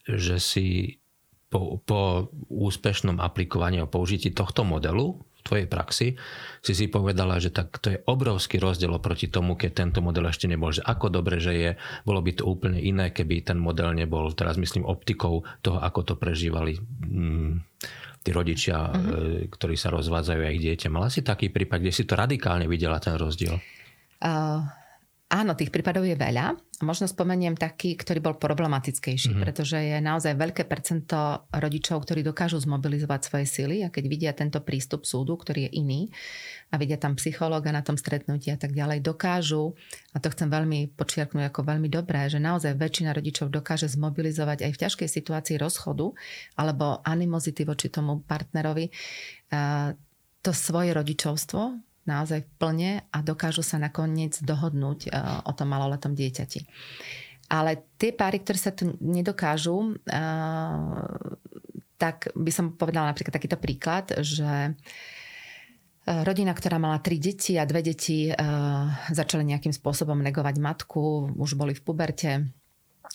že 0.04 0.36
si 0.36 1.00
po, 1.48 1.80
po 1.80 2.28
úspešnom 2.52 3.18
aplikovaní 3.24 3.80
a 3.80 3.88
použití 3.88 4.30
tohto 4.30 4.62
modelu 4.62 5.25
tvojej 5.46 5.70
praxi 5.70 6.18
si 6.58 6.72
si 6.74 6.90
povedala, 6.90 7.38
že 7.38 7.54
tak 7.54 7.78
to 7.78 7.94
je 7.94 8.02
obrovský 8.10 8.58
rozdiel 8.58 8.90
oproti 8.90 9.30
tomu, 9.30 9.54
keď 9.54 9.86
tento 9.86 10.02
model 10.02 10.26
ešte 10.26 10.50
nebol. 10.50 10.74
Že 10.74 10.82
ako 10.82 11.06
dobre, 11.14 11.38
že 11.38 11.52
je, 11.54 11.70
bolo 12.02 12.18
by 12.18 12.32
to 12.34 12.44
úplne 12.44 12.82
iné, 12.82 13.14
keby 13.14 13.46
ten 13.46 13.62
model 13.62 13.94
nebol, 13.94 14.34
teraz 14.34 14.58
myslím 14.58 14.82
optikou 14.82 15.46
toho, 15.62 15.78
ako 15.78 16.00
to 16.02 16.14
prežívali 16.18 16.82
mm, 16.82 17.52
tí 18.26 18.30
rodičia, 18.34 18.90
mm-hmm. 18.90 19.54
ktorí 19.54 19.78
sa 19.78 19.94
rozvádzajú 19.94 20.42
aj 20.42 20.56
dieťa. 20.58 20.88
Mala 20.90 21.06
si 21.06 21.22
taký 21.22 21.54
prípad, 21.54 21.78
kde 21.78 21.94
si 21.94 22.02
to 22.02 22.18
radikálne 22.18 22.66
videla 22.66 22.98
ten 22.98 23.14
rozdiel? 23.14 23.62
Uh, 24.18 24.66
áno, 25.26 25.58
tých 25.58 25.74
prípadov 25.74 26.06
je 26.06 26.14
veľa. 26.14 26.54
Možno 26.84 27.08
spomeniem 27.08 27.56
taký, 27.56 27.96
ktorý 27.96 28.20
bol 28.20 28.34
problematickejší, 28.36 29.32
mm-hmm. 29.32 29.42
pretože 29.42 29.80
je 29.80 29.98
naozaj 29.98 30.36
veľké 30.38 30.68
percento 30.68 31.48
rodičov, 31.50 32.04
ktorí 32.04 32.20
dokážu 32.22 32.60
zmobilizovať 32.62 33.20
svoje 33.24 33.46
sily 33.48 33.76
a 33.82 33.88
keď 33.88 34.04
vidia 34.06 34.32
tento 34.36 34.60
prístup 34.62 35.08
súdu, 35.08 35.34
ktorý 35.34 35.66
je 35.66 35.80
iný 35.82 36.00
a 36.70 36.78
vidia 36.78 37.00
tam 37.00 37.16
psychológa 37.16 37.72
na 37.72 37.80
tom 37.80 37.96
stretnutí 37.96 38.52
a 38.52 38.60
tak 38.60 38.76
ďalej, 38.76 39.02
dokážu, 39.02 39.72
a 40.12 40.20
to 40.20 40.28
chcem 40.30 40.52
veľmi 40.52 40.94
počiarknúť 40.94 41.48
ako 41.48 41.60
veľmi 41.64 41.88
dobré, 41.88 42.28
že 42.28 42.38
naozaj 42.38 42.76
väčšina 42.76 43.16
rodičov 43.16 43.48
dokáže 43.48 43.88
zmobilizovať 43.88 44.68
aj 44.68 44.70
v 44.76 44.80
ťažkej 44.84 45.08
situácii 45.10 45.56
rozchodu 45.58 46.12
alebo 46.60 47.00
animozity 47.02 47.64
voči 47.64 47.88
tomu 47.88 48.20
partnerovi 48.20 48.92
to 50.46 50.50
svoje 50.54 50.94
rodičovstvo, 50.94 51.74
naozaj 52.06 52.46
plne 52.56 53.04
a 53.10 53.18
dokážu 53.20 53.60
sa 53.66 53.76
nakoniec 53.76 54.38
dohodnúť 54.40 55.00
e, 55.06 55.08
o 55.44 55.52
tom 55.52 55.68
maloletom 55.70 56.14
dieťati. 56.14 56.64
Ale 57.46 57.94
tie 57.98 58.10
páry, 58.10 58.42
ktoré 58.42 58.58
sa 58.58 58.74
to 58.74 58.94
nedokážu, 58.98 59.98
e, 60.06 60.18
tak 61.98 62.30
by 62.34 62.50
som 62.54 62.74
povedala 62.74 63.10
napríklad 63.10 63.34
takýto 63.34 63.58
príklad, 63.58 64.14
že 64.22 64.46
e, 64.46 64.70
rodina, 66.22 66.54
ktorá 66.54 66.78
mala 66.78 67.02
tri 67.02 67.18
deti 67.18 67.58
a 67.58 67.66
dve 67.66 67.82
deti 67.82 68.30
začali 69.10 69.42
nejakým 69.42 69.74
spôsobom 69.74 70.18
negovať 70.22 70.56
matku, 70.62 71.34
už 71.34 71.58
boli 71.58 71.74
v 71.74 71.82
puberte, 71.82 72.30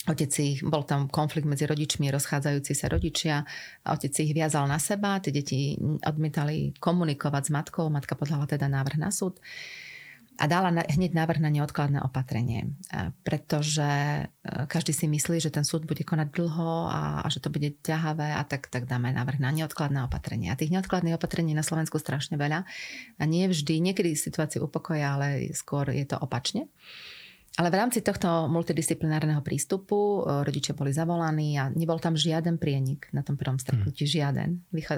Otec 0.10 0.34
si, 0.34 0.58
bol 0.66 0.82
tam 0.82 1.06
konflikt 1.06 1.46
medzi 1.46 1.70
rodičmi, 1.70 2.10
rozchádzajúci 2.10 2.74
sa 2.74 2.90
rodičia. 2.90 3.46
Otec 3.86 4.10
ich 4.18 4.34
viazal 4.34 4.66
na 4.66 4.82
seba, 4.82 5.22
tie 5.22 5.30
deti 5.30 5.78
odmietali 6.02 6.74
komunikovať 6.82 7.44
s 7.46 7.54
matkou, 7.54 7.86
matka 7.94 8.18
podala 8.18 8.50
teda 8.50 8.66
návrh 8.66 8.98
na 8.98 9.14
súd 9.14 9.38
a 10.42 10.50
dala 10.50 10.74
hneď 10.74 11.14
návrh 11.14 11.38
na 11.38 11.54
neodkladné 11.54 12.02
opatrenie. 12.02 12.74
Pretože 13.22 13.86
e, 13.86 14.24
každý 14.66 14.90
si 14.90 15.06
myslí, 15.06 15.38
že 15.38 15.54
ten 15.54 15.62
súd 15.62 15.86
bude 15.86 16.02
konať 16.02 16.34
dlho 16.34 16.90
a, 16.90 17.22
a 17.22 17.28
že 17.30 17.46
to 17.46 17.54
bude 17.54 17.78
ťahavé 17.86 18.34
a 18.34 18.42
tak, 18.42 18.66
tak 18.74 18.90
dáme 18.90 19.14
návrh 19.14 19.38
na 19.38 19.54
neodkladné 19.54 20.02
opatrenie. 20.02 20.50
A 20.50 20.58
tých 20.58 20.74
neodkladných 20.74 21.14
opatrení 21.14 21.54
na 21.54 21.62
Slovensku 21.62 22.02
strašne 22.02 22.42
veľa. 22.42 22.66
A 23.22 23.24
nie 23.30 23.46
vždy, 23.46 23.78
niekedy 23.86 24.18
situáciu 24.18 24.66
upokoja, 24.66 25.14
ale 25.14 25.54
skôr 25.54 25.94
je 25.94 26.10
to 26.10 26.18
opačne. 26.18 26.66
Ale 27.60 27.68
v 27.68 27.80
rámci 27.84 28.00
tohto 28.00 28.48
multidisciplinárneho 28.48 29.44
prístupu 29.44 30.24
e, 30.24 30.48
rodičia 30.48 30.72
boli 30.72 30.96
zavolaní 30.96 31.60
a 31.60 31.68
nebol 31.68 32.00
tam 32.00 32.16
žiaden 32.16 32.56
prienik 32.56 33.12
na 33.12 33.28
tom 33.28 33.36
prvom 33.36 33.60
stretnutí, 33.60 34.08
hmm. 34.08 34.14
žiaden. 34.16 34.50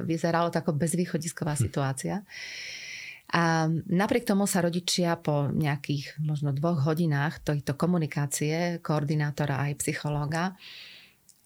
Vyzeralo 0.05 0.53
to 0.53 0.62
ako 0.62 0.77
bezvýchodisková 0.77 1.57
hmm. 1.57 1.63
situácia. 1.65 2.22
A 3.33 3.65
napriek 3.89 4.29
tomu 4.29 4.45
sa 4.45 4.62
rodičia 4.62 5.17
po 5.17 5.50
nejakých 5.50 6.22
možno 6.22 6.53
dvoch 6.53 6.86
hodinách 6.86 7.41
tejto 7.41 7.74
komunikácie, 7.74 8.77
koordinátora 8.86 9.57
aj 9.65 9.81
psychológa, 9.81 10.53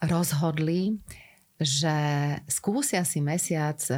rozhodli, 0.04 1.00
že 1.58 1.98
skúsia 2.46 3.02
si 3.02 3.18
mesiac 3.18 3.82
e, 3.90 3.98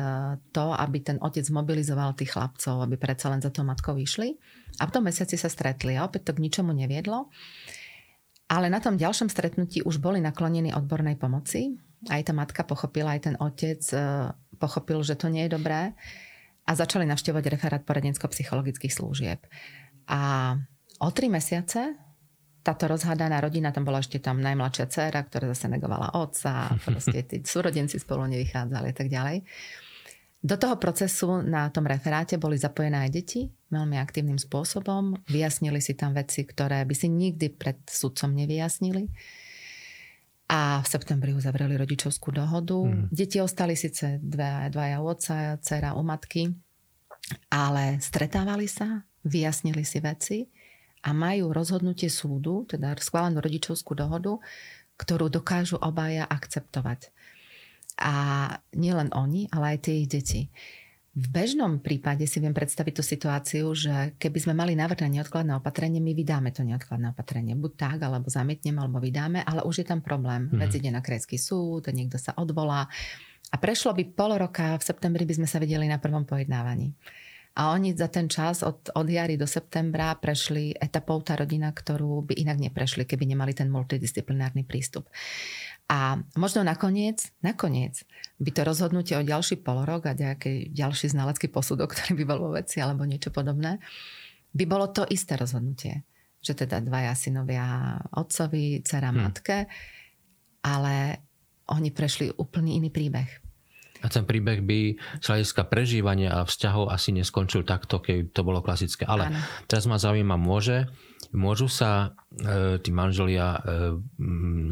to, 0.56 0.72
aby 0.72 1.04
ten 1.04 1.20
otec 1.20 1.44
mobilizoval 1.51 2.16
tých 2.16 2.32
chlapcov, 2.32 2.80
aby 2.80 2.96
predsa 2.96 3.28
len 3.28 3.44
za 3.44 3.51
to 3.51 3.68
matkou 3.68 3.92
vyšli 4.00 4.39
a 4.80 4.88
v 4.88 4.94
tom 4.96 5.04
mesiaci 5.04 5.36
sa 5.36 5.51
stretli 5.51 6.00
a 6.00 6.08
opäť 6.08 6.32
to 6.32 6.36
k 6.39 6.44
ničomu 6.48 6.72
neviedlo. 6.72 7.28
Ale 8.48 8.72
na 8.72 8.80
tom 8.80 8.96
ďalšom 8.96 9.28
stretnutí 9.28 9.84
už 9.84 10.00
boli 10.00 10.24
naklonení 10.24 10.72
odbornej 10.72 11.20
pomoci. 11.20 11.75
Aj 12.08 12.24
tá 12.24 12.32
matka 12.32 12.63
pochopila, 12.63 13.13
aj 13.13 13.22
ten 13.28 13.36
otec 13.36 13.84
e, 13.92 14.32
pochopil, 14.56 15.04
že 15.04 15.20
to 15.20 15.28
nie 15.28 15.46
je 15.46 15.60
dobré 15.60 15.92
a 16.63 16.72
začali 16.72 17.04
navštevovať 17.12 17.46
referát 17.51 17.84
poradensko-psychologických 17.84 18.94
služieb. 18.94 19.44
A 20.08 20.56
o 21.04 21.10
tri 21.12 21.28
mesiace 21.28 22.09
táto 22.63 22.92
rozhádaná 22.92 23.39
rodina, 23.39 23.72
tam 23.72 23.88
bola 23.88 24.04
ešte 24.04 24.20
tam 24.20 24.44
najmladšia 24.44 24.86
dcera, 24.92 25.20
ktorá 25.24 25.51
zase 25.56 25.72
negovala 25.72 26.16
otca, 26.16 26.72
proste 26.86 27.24
tí 27.24 27.42
súrodenci 27.44 28.00
spolu 28.00 28.28
nevychádzali 28.28 28.88
a 28.92 28.96
tak 28.96 29.08
ďalej. 29.08 29.44
Do 30.39 30.56
toho 30.56 30.80
procesu 30.80 31.44
na 31.44 31.68
tom 31.68 31.84
referáte 31.84 32.39
boli 32.39 32.56
zapojené 32.56 33.04
aj 33.08 33.12
deti 33.12 33.42
veľmi 33.70 34.00
aktívnym 34.00 34.39
spôsobom. 34.39 35.20
Vyjasnili 35.28 35.84
si 35.84 36.00
tam 36.00 36.16
veci, 36.16 36.48
ktoré 36.48 36.88
by 36.88 36.96
si 36.96 37.12
nikdy 37.12 37.51
pred 37.51 37.84
sudcom 37.84 38.32
nevyjasnili. 38.32 39.04
A 40.50 40.80
v 40.80 40.88
septembri 40.88 41.36
uzavreli 41.36 41.75
rodičovskú 41.75 42.32
dohodu. 42.32 42.88
Mm. 42.88 43.12
Deti 43.12 43.38
ostali 43.44 43.75
síce 43.75 44.18
dve, 44.24 44.72
dvaja 44.72 45.04
u 45.04 45.06
otca, 45.12 45.60
dcera 45.60 45.94
u 45.94 46.01
matky, 46.08 46.50
ale 47.51 48.00
stretávali 48.00 48.66
sa, 48.66 49.04
vyjasnili 49.28 49.84
si 49.84 50.00
veci 50.00 50.38
a 51.00 51.10
majú 51.15 51.56
rozhodnutie 51.56 52.12
súdu, 52.12 52.68
teda 52.68 52.96
schválenú 53.00 53.39
rodičovskú 53.39 53.96
dohodu, 53.96 54.38
ktorú 55.00 55.32
dokážu 55.32 55.79
obaja 55.79 56.27
akceptovať. 56.27 57.12
A 58.00 58.13
nielen 58.75 59.12
oni, 59.15 59.48
ale 59.51 59.75
aj 59.75 59.88
tie 59.88 60.03
ich 60.03 60.12
deti. 60.12 60.41
V 61.20 61.27
bežnom 61.27 61.84
prípade 61.84 62.24
si 62.29 62.39
viem 62.39 62.56
predstaviť 62.56 62.94
tú 62.96 63.03
situáciu, 63.03 63.65
že 63.75 64.15
keby 64.22 64.39
sme 64.39 64.53
mali 64.56 64.77
návrh 64.77 65.03
na 65.03 65.20
neodkladné 65.20 65.58
opatrenie, 65.58 66.00
my 66.00 66.15
vydáme 66.15 66.56
to 66.56 66.63
neodkladné 66.63 67.12
opatrenie. 67.12 67.60
Buď 67.60 67.72
tak, 67.75 68.00
alebo 68.06 68.32
zamietneme, 68.32 68.79
alebo 68.79 69.03
vydáme, 69.03 69.44
ale 69.44 69.65
už 69.68 69.84
je 69.84 69.88
tam 69.89 70.00
problém. 70.00 70.48
Mm. 70.48 70.63
Vec 70.63 70.72
ide 70.79 70.91
na 70.94 71.03
krajský 71.03 71.36
súd, 71.36 71.91
niekto 71.91 72.15
sa 72.15 72.32
odvolá. 72.39 72.88
A 73.50 73.56
prešlo 73.58 73.98
by 73.98 74.03
pol 74.15 74.38
roka, 74.38 74.77
v 74.77 74.86
septembri 74.86 75.25
by 75.25 75.44
sme 75.44 75.48
sa 75.50 75.58
videli 75.58 75.89
na 75.89 75.98
prvom 75.98 76.24
pojednávaní. 76.24 76.94
A 77.60 77.75
oni 77.75 77.92
za 77.92 78.08
ten 78.08 78.32
čas 78.32 78.63
od, 78.63 78.88
od 78.96 79.04
jary 79.04 79.36
do 79.36 79.44
septembra 79.44 80.16
prešli 80.16 80.72
etapou 80.80 81.20
tá 81.20 81.36
rodina, 81.36 81.75
ktorú 81.75 82.24
by 82.24 82.39
inak 82.39 82.56
neprešli, 82.56 83.04
keby 83.04 83.28
nemali 83.28 83.51
ten 83.51 83.68
multidisciplinárny 83.68 84.63
prístup. 84.63 85.12
A 85.92 86.24
možno 86.39 86.63
nakoniec, 86.63 87.36
nakoniec 87.44 88.08
by 88.39 88.50
to 88.56 88.62
rozhodnutie 88.63 89.20
o 89.20 89.28
ďalší 89.28 89.60
polorok 89.60 90.08
a 90.08 90.16
nejaký 90.16 90.72
ďalší 90.72 91.12
znalecký 91.12 91.51
posudok, 91.51 91.92
ktorý 91.92 92.24
by 92.24 92.24
bol 92.24 92.39
vo 92.39 92.51
veci 92.56 92.80
alebo 92.80 93.04
niečo 93.04 93.34
podobné, 93.36 93.84
by 94.56 94.63
bolo 94.63 94.88
to 94.96 95.04
isté 95.12 95.36
rozhodnutie. 95.36 96.08
Že 96.39 96.63
teda 96.63 96.80
dvaja 96.80 97.12
synovia 97.12 98.00
otcovi, 98.16 98.80
dcera 98.80 99.12
hmm. 99.12 99.20
matke, 99.20 99.68
ale 100.63 100.96
oni 101.75 101.92
prešli 101.92 102.32
úplný 102.39 102.80
iný 102.80 102.88
príbeh. 102.88 103.49
A 104.00 104.08
ten 104.08 104.24
príbeh 104.24 104.63
by 104.63 104.79
z 105.20 105.25
hľadiska 105.25 105.68
prežívania 105.68 106.39
a 106.39 106.48
vzťahov 106.48 106.88
asi 106.88 107.12
neskončil 107.12 107.68
takto, 107.68 108.00
keď 108.00 108.32
to 108.32 108.41
bolo 108.48 108.63
klasické. 108.63 109.03
Ale 109.03 109.27
ano. 109.27 109.39
teraz 109.68 109.86
ma 109.91 110.00
zaujíma, 110.00 110.39
môže, 110.39 110.88
môžu 111.36 111.68
sa 111.70 112.15
e, 112.32 112.79
tí 112.79 112.89
manželia 112.96 113.60
e, 113.60 113.62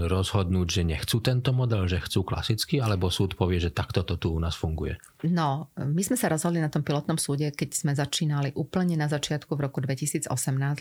rozhodnúť, 0.08 0.68
že 0.68 0.84
nechcú 0.88 1.20
tento 1.20 1.52
model, 1.52 1.86
že 1.86 2.02
chcú 2.02 2.24
klasicky, 2.24 2.80
alebo 2.80 3.12
súd 3.12 3.36
povie, 3.36 3.60
že 3.60 3.76
takto 3.76 4.02
to 4.08 4.16
tu 4.16 4.34
u 4.34 4.40
nás 4.40 4.56
funguje? 4.56 4.98
No, 5.28 5.70
my 5.76 6.02
sme 6.02 6.18
sa 6.18 6.32
rozhodli 6.32 6.64
na 6.64 6.72
tom 6.72 6.82
pilotnom 6.82 7.20
súde, 7.20 7.52
keď 7.52 7.70
sme 7.76 7.92
začínali 7.94 8.56
úplne 8.56 8.96
na 8.96 9.12
začiatku 9.12 9.54
v 9.54 9.64
roku 9.70 9.84
2018, 9.84 10.32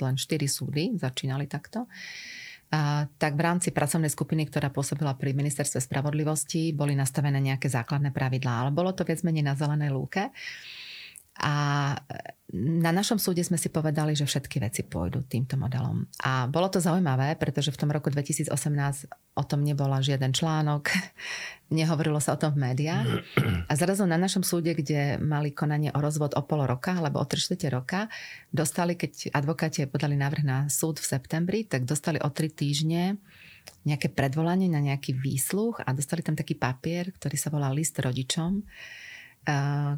len 0.01 0.15
4 0.15 0.47
súdy 0.47 0.85
začínali 0.97 1.45
takto 1.51 1.91
tak 3.17 3.33
v 3.39 3.43
rámci 3.47 3.71
pracovnej 3.71 4.11
skupiny, 4.11 4.51
ktorá 4.51 4.75
pôsobila 4.75 5.15
pri 5.15 5.33
ministerstve 5.39 5.79
spravodlivosti, 5.79 6.75
boli 6.75 6.99
nastavené 6.99 7.39
nejaké 7.39 7.71
základné 7.71 8.11
pravidlá, 8.11 8.67
ale 8.67 8.71
bolo 8.75 8.91
to 8.91 9.07
viac 9.07 9.23
menej 9.23 9.47
na 9.47 9.55
zelenej 9.55 9.95
lúke. 9.95 10.35
A 11.43 11.53
na 12.57 12.95
našom 12.95 13.19
súde 13.19 13.43
sme 13.43 13.59
si 13.59 13.69
povedali, 13.69 14.15
že 14.15 14.25
všetky 14.25 14.63
veci 14.63 14.87
pôjdu 14.87 15.27
týmto 15.27 15.59
modelom. 15.59 16.07
A 16.23 16.47
bolo 16.47 16.71
to 16.71 16.79
zaujímavé, 16.79 17.35
pretože 17.37 17.75
v 17.75 17.81
tom 17.83 17.91
roku 17.91 18.09
2018 18.09 18.49
o 19.35 19.43
tom 19.45 19.61
nebola 19.67 19.99
žiaden 19.99 20.31
článok, 20.33 20.89
nehovorilo 21.75 22.23
sa 22.23 22.39
o 22.39 22.41
tom 22.41 22.55
v 22.55 22.71
médiách. 22.71 23.09
A 23.67 23.73
zrazu 23.75 24.07
na 24.07 24.17
našom 24.17 24.47
súde, 24.47 24.73
kde 24.79 25.19
mali 25.19 25.51
konanie 25.51 25.91
o 25.91 25.99
rozvod 25.99 26.39
o 26.39 26.43
pol 26.47 26.65
roka, 26.65 26.95
alebo 26.95 27.19
o 27.19 27.27
3 27.27 27.59
roka, 27.69 28.07
dostali, 28.55 28.95
keď 28.95 29.35
advokáti 29.35 29.85
podali 29.91 30.15
návrh 30.15 30.43
na 30.47 30.59
súd 30.71 31.03
v 31.03 31.07
septembri, 31.19 31.67
tak 31.67 31.85
dostali 31.85 32.23
o 32.23 32.31
3 32.31 32.47
týždne 32.55 33.19
nejaké 33.83 34.15
predvolanie 34.15 34.71
na 34.71 34.79
nejaký 34.79 35.19
výsluch 35.19 35.83
a 35.83 35.91
dostali 35.91 36.23
tam 36.23 36.39
taký 36.39 36.55
papier, 36.55 37.11
ktorý 37.11 37.35
sa 37.35 37.51
volá 37.51 37.71
list 37.75 37.99
rodičom, 37.99 38.63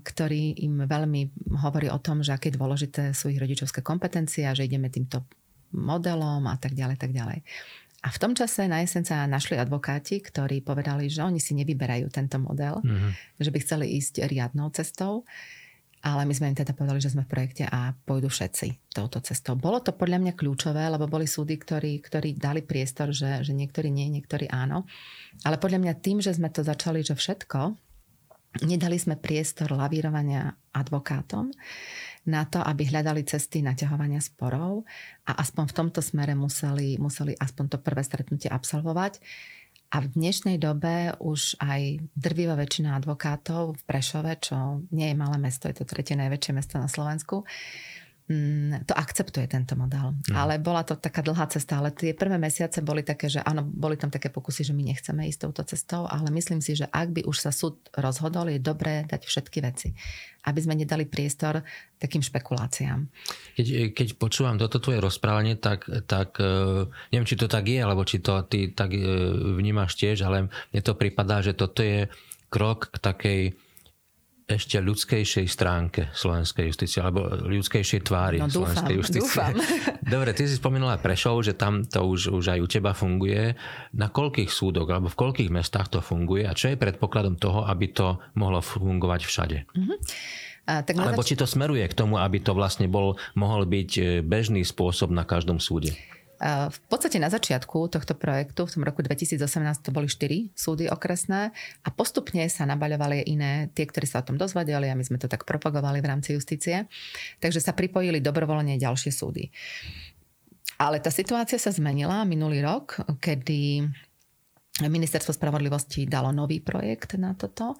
ktorý 0.04 0.60
im 0.68 0.84
veľmi 0.84 1.48
hovorí 1.64 1.88
o 1.88 1.96
tom, 1.96 2.20
že 2.20 2.36
aké 2.36 2.52
dôležité 2.52 3.16
sú 3.16 3.32
ich 3.32 3.40
rodičovské 3.40 3.80
kompetencie 3.80 4.44
a 4.44 4.52
že 4.52 4.68
ideme 4.68 4.92
týmto 4.92 5.24
modelom 5.72 6.44
a 6.44 6.56
tak 6.60 6.76
ďalej, 6.76 6.96
tak 7.00 7.16
ďalej. 7.16 7.40
A 7.98 8.14
v 8.14 8.20
tom 8.20 8.36
čase 8.36 8.70
na 8.70 8.78
jeseň 8.84 9.02
sa 9.02 9.18
našli 9.26 9.58
advokáti, 9.58 10.22
ktorí 10.22 10.62
povedali, 10.62 11.10
že 11.10 11.24
oni 11.24 11.42
si 11.42 11.56
nevyberajú 11.58 12.06
tento 12.14 12.38
model, 12.38 12.78
mm-hmm. 12.78 13.42
že 13.42 13.50
by 13.50 13.58
chceli 13.58 13.86
ísť 13.98 14.22
riadnou 14.28 14.70
cestou. 14.70 15.26
Ale 15.98 16.22
my 16.22 16.30
sme 16.30 16.54
im 16.54 16.54
teda 16.54 16.78
povedali, 16.78 17.02
že 17.02 17.10
sme 17.10 17.26
v 17.26 17.32
projekte 17.34 17.66
a 17.66 17.90
pôjdu 17.90 18.30
všetci 18.30 18.94
touto 18.94 19.18
cestou. 19.18 19.58
Bolo 19.58 19.82
to 19.82 19.90
podľa 19.90 20.22
mňa 20.22 20.38
kľúčové, 20.38 20.86
lebo 20.86 21.10
boli 21.10 21.26
súdy, 21.26 21.58
ktorí, 21.58 21.98
ktorí 21.98 22.38
dali 22.38 22.62
priestor, 22.62 23.10
že, 23.10 23.42
že 23.42 23.50
niektorí 23.50 23.90
nie, 23.90 24.06
niektorí 24.06 24.46
áno. 24.46 24.86
Ale 25.42 25.58
podľa 25.58 25.82
mňa 25.82 25.94
tým, 25.98 26.22
že 26.22 26.38
sme 26.38 26.54
to 26.54 26.62
začali, 26.62 27.02
že 27.02 27.18
všetko, 27.18 27.87
Nedali 28.64 28.96
sme 28.96 29.20
priestor 29.20 29.76
lavírovania 29.76 30.56
advokátom 30.72 31.52
na 32.28 32.48
to, 32.48 32.64
aby 32.64 32.88
hľadali 32.88 33.22
cesty 33.24 33.60
naťahovania 33.60 34.20
sporov 34.24 34.88
a 35.28 35.36
aspoň 35.40 35.64
v 35.68 35.76
tomto 35.76 36.00
smere 36.00 36.32
museli, 36.32 36.96
museli 36.96 37.36
aspoň 37.36 37.64
to 37.76 37.78
prvé 37.78 38.02
stretnutie 38.02 38.48
absolvovať. 38.48 39.20
A 39.88 40.04
v 40.04 40.12
dnešnej 40.12 40.60
dobe 40.60 41.16
už 41.16 41.56
aj 41.64 42.04
drvivá 42.12 42.60
väčšina 42.60 42.92
advokátov 43.00 43.72
v 43.72 43.82
Prešove, 43.88 44.36
čo 44.36 44.84
nie 44.92 45.12
je 45.12 45.16
malé 45.16 45.40
mesto, 45.40 45.64
je 45.64 45.80
to 45.80 45.88
tretie 45.88 46.12
najväčšie 46.12 46.52
mesto 46.52 46.76
na 46.76 46.92
Slovensku, 46.92 47.48
to 48.84 48.92
akceptuje 48.92 49.48
tento 49.48 49.72
model. 49.72 50.12
Mm. 50.28 50.36
Ale 50.36 50.60
bola 50.60 50.84
to 50.84 51.00
taká 51.00 51.24
dlhá 51.24 51.48
cesta, 51.48 51.80
ale 51.80 51.96
tie 51.96 52.12
prvé 52.12 52.36
mesiace 52.36 52.84
boli 52.84 53.00
také, 53.00 53.32
že 53.32 53.40
áno, 53.40 53.64
boli 53.64 53.96
tam 53.96 54.12
také 54.12 54.28
pokusy, 54.28 54.68
že 54.68 54.76
my 54.76 54.84
nechceme 54.84 55.24
ísť 55.32 55.48
touto 55.48 55.64
cestou, 55.64 56.04
ale 56.04 56.28
myslím 56.36 56.60
si, 56.60 56.76
že 56.76 56.84
ak 56.92 57.08
by 57.08 57.20
už 57.24 57.36
sa 57.40 57.48
súd 57.48 57.80
rozhodol, 57.96 58.52
je 58.52 58.60
dobré 58.60 59.08
dať 59.08 59.24
všetky 59.24 59.64
veci, 59.64 59.96
aby 60.44 60.60
sme 60.60 60.76
nedali 60.76 61.08
priestor 61.08 61.64
takým 61.96 62.20
špekuláciám. 62.20 63.08
Keď, 63.56 63.96
keď 63.96 64.08
počúvam 64.20 64.60
toto 64.60 64.76
tvoje 64.76 65.00
rozprávanie, 65.00 65.56
tak, 65.56 65.88
tak 66.04 66.36
e, 66.36 66.84
neviem, 67.08 67.28
či 67.28 67.40
to 67.40 67.48
tak 67.48 67.64
je, 67.64 67.80
alebo 67.80 68.04
či 68.04 68.20
to 68.20 68.44
ty 68.44 68.68
tak 68.76 68.92
e, 68.92 69.00
vnímaš 69.56 69.96
tiež, 69.96 70.20
ale 70.28 70.52
mne 70.52 70.82
to 70.84 70.92
pripadá, 70.92 71.40
že 71.40 71.56
toto 71.56 71.80
je 71.80 72.12
krok 72.52 72.92
k 72.92 72.96
takej 73.00 73.40
ešte 74.48 74.80
ľudskejšej 74.80 75.44
stránke 75.44 76.08
slovenskej 76.16 76.72
justície, 76.72 77.04
alebo 77.04 77.28
ľudskejšej 77.28 78.00
tvári 78.00 78.40
no, 78.40 78.48
dúfam, 78.48 78.72
slovenskej 78.72 78.94
justície. 78.96 79.28
Dúfam. 79.28 79.54
Dobre, 80.16 80.32
ty 80.32 80.48
si 80.48 80.56
spomínala 80.56 80.96
Prešov, 80.96 81.44
že 81.44 81.52
tam 81.52 81.84
to 81.84 82.00
už, 82.00 82.32
už 82.32 82.56
aj 82.56 82.58
u 82.64 82.66
teba 82.66 82.96
funguje. 82.96 83.52
Na 83.92 84.08
koľkých 84.08 84.48
súdoch 84.48 84.88
alebo 84.88 85.12
v 85.12 85.20
koľkých 85.20 85.52
mestách 85.52 85.92
to 85.92 86.00
funguje 86.00 86.48
a 86.48 86.56
čo 86.56 86.72
je 86.72 86.80
predpokladom 86.80 87.36
toho, 87.36 87.68
aby 87.68 87.92
to 87.92 88.16
mohlo 88.40 88.64
fungovať 88.64 89.20
všade? 89.28 89.58
Mm-hmm. 89.68 89.98
A, 90.68 90.84
tak 90.84 90.96
Alebo 90.96 91.20
zač- 91.20 91.36
či 91.36 91.40
to 91.40 91.48
smeruje 91.48 91.84
k 91.84 91.96
tomu, 91.96 92.16
aby 92.16 92.40
to 92.40 92.56
vlastne 92.56 92.88
bol, 92.88 93.20
mohol 93.36 93.64
byť 93.64 93.90
e, 93.96 94.02
bežný 94.20 94.64
spôsob 94.64 95.08
na 95.12 95.24
každom 95.24 95.60
súde? 95.60 95.96
V 96.38 96.78
podstate 96.86 97.18
na 97.18 97.26
začiatku 97.26 97.90
tohto 97.90 98.14
projektu, 98.14 98.62
v 98.62 98.72
tom 98.78 98.86
roku 98.86 99.02
2018 99.02 99.42
to 99.82 99.90
boli 99.90 100.06
4 100.06 100.54
súdy 100.54 100.86
okresné 100.86 101.50
a 101.82 101.88
postupne 101.90 102.46
sa 102.46 102.62
nabaľovali 102.62 103.26
iné, 103.26 103.74
tie, 103.74 103.82
ktorí 103.82 104.06
sa 104.06 104.22
o 104.22 104.26
tom 104.30 104.38
dozvedeli 104.38 104.86
a 104.86 104.94
my 104.94 105.02
sme 105.02 105.18
to 105.18 105.26
tak 105.26 105.42
propagovali 105.42 105.98
v 105.98 106.06
rámci 106.06 106.38
justície. 106.38 106.86
Takže 107.42 107.58
sa 107.58 107.74
pripojili 107.74 108.22
dobrovoľne 108.22 108.78
ďalšie 108.78 109.10
súdy. 109.10 109.50
Ale 110.78 111.02
tá 111.02 111.10
situácia 111.10 111.58
sa 111.58 111.74
zmenila 111.74 112.22
minulý 112.22 112.62
rok, 112.62 113.02
kedy 113.18 113.82
Ministerstvo 114.86 115.34
spravodlivosti 115.34 116.06
dalo 116.06 116.30
nový 116.30 116.62
projekt 116.62 117.18
na 117.18 117.34
toto 117.34 117.74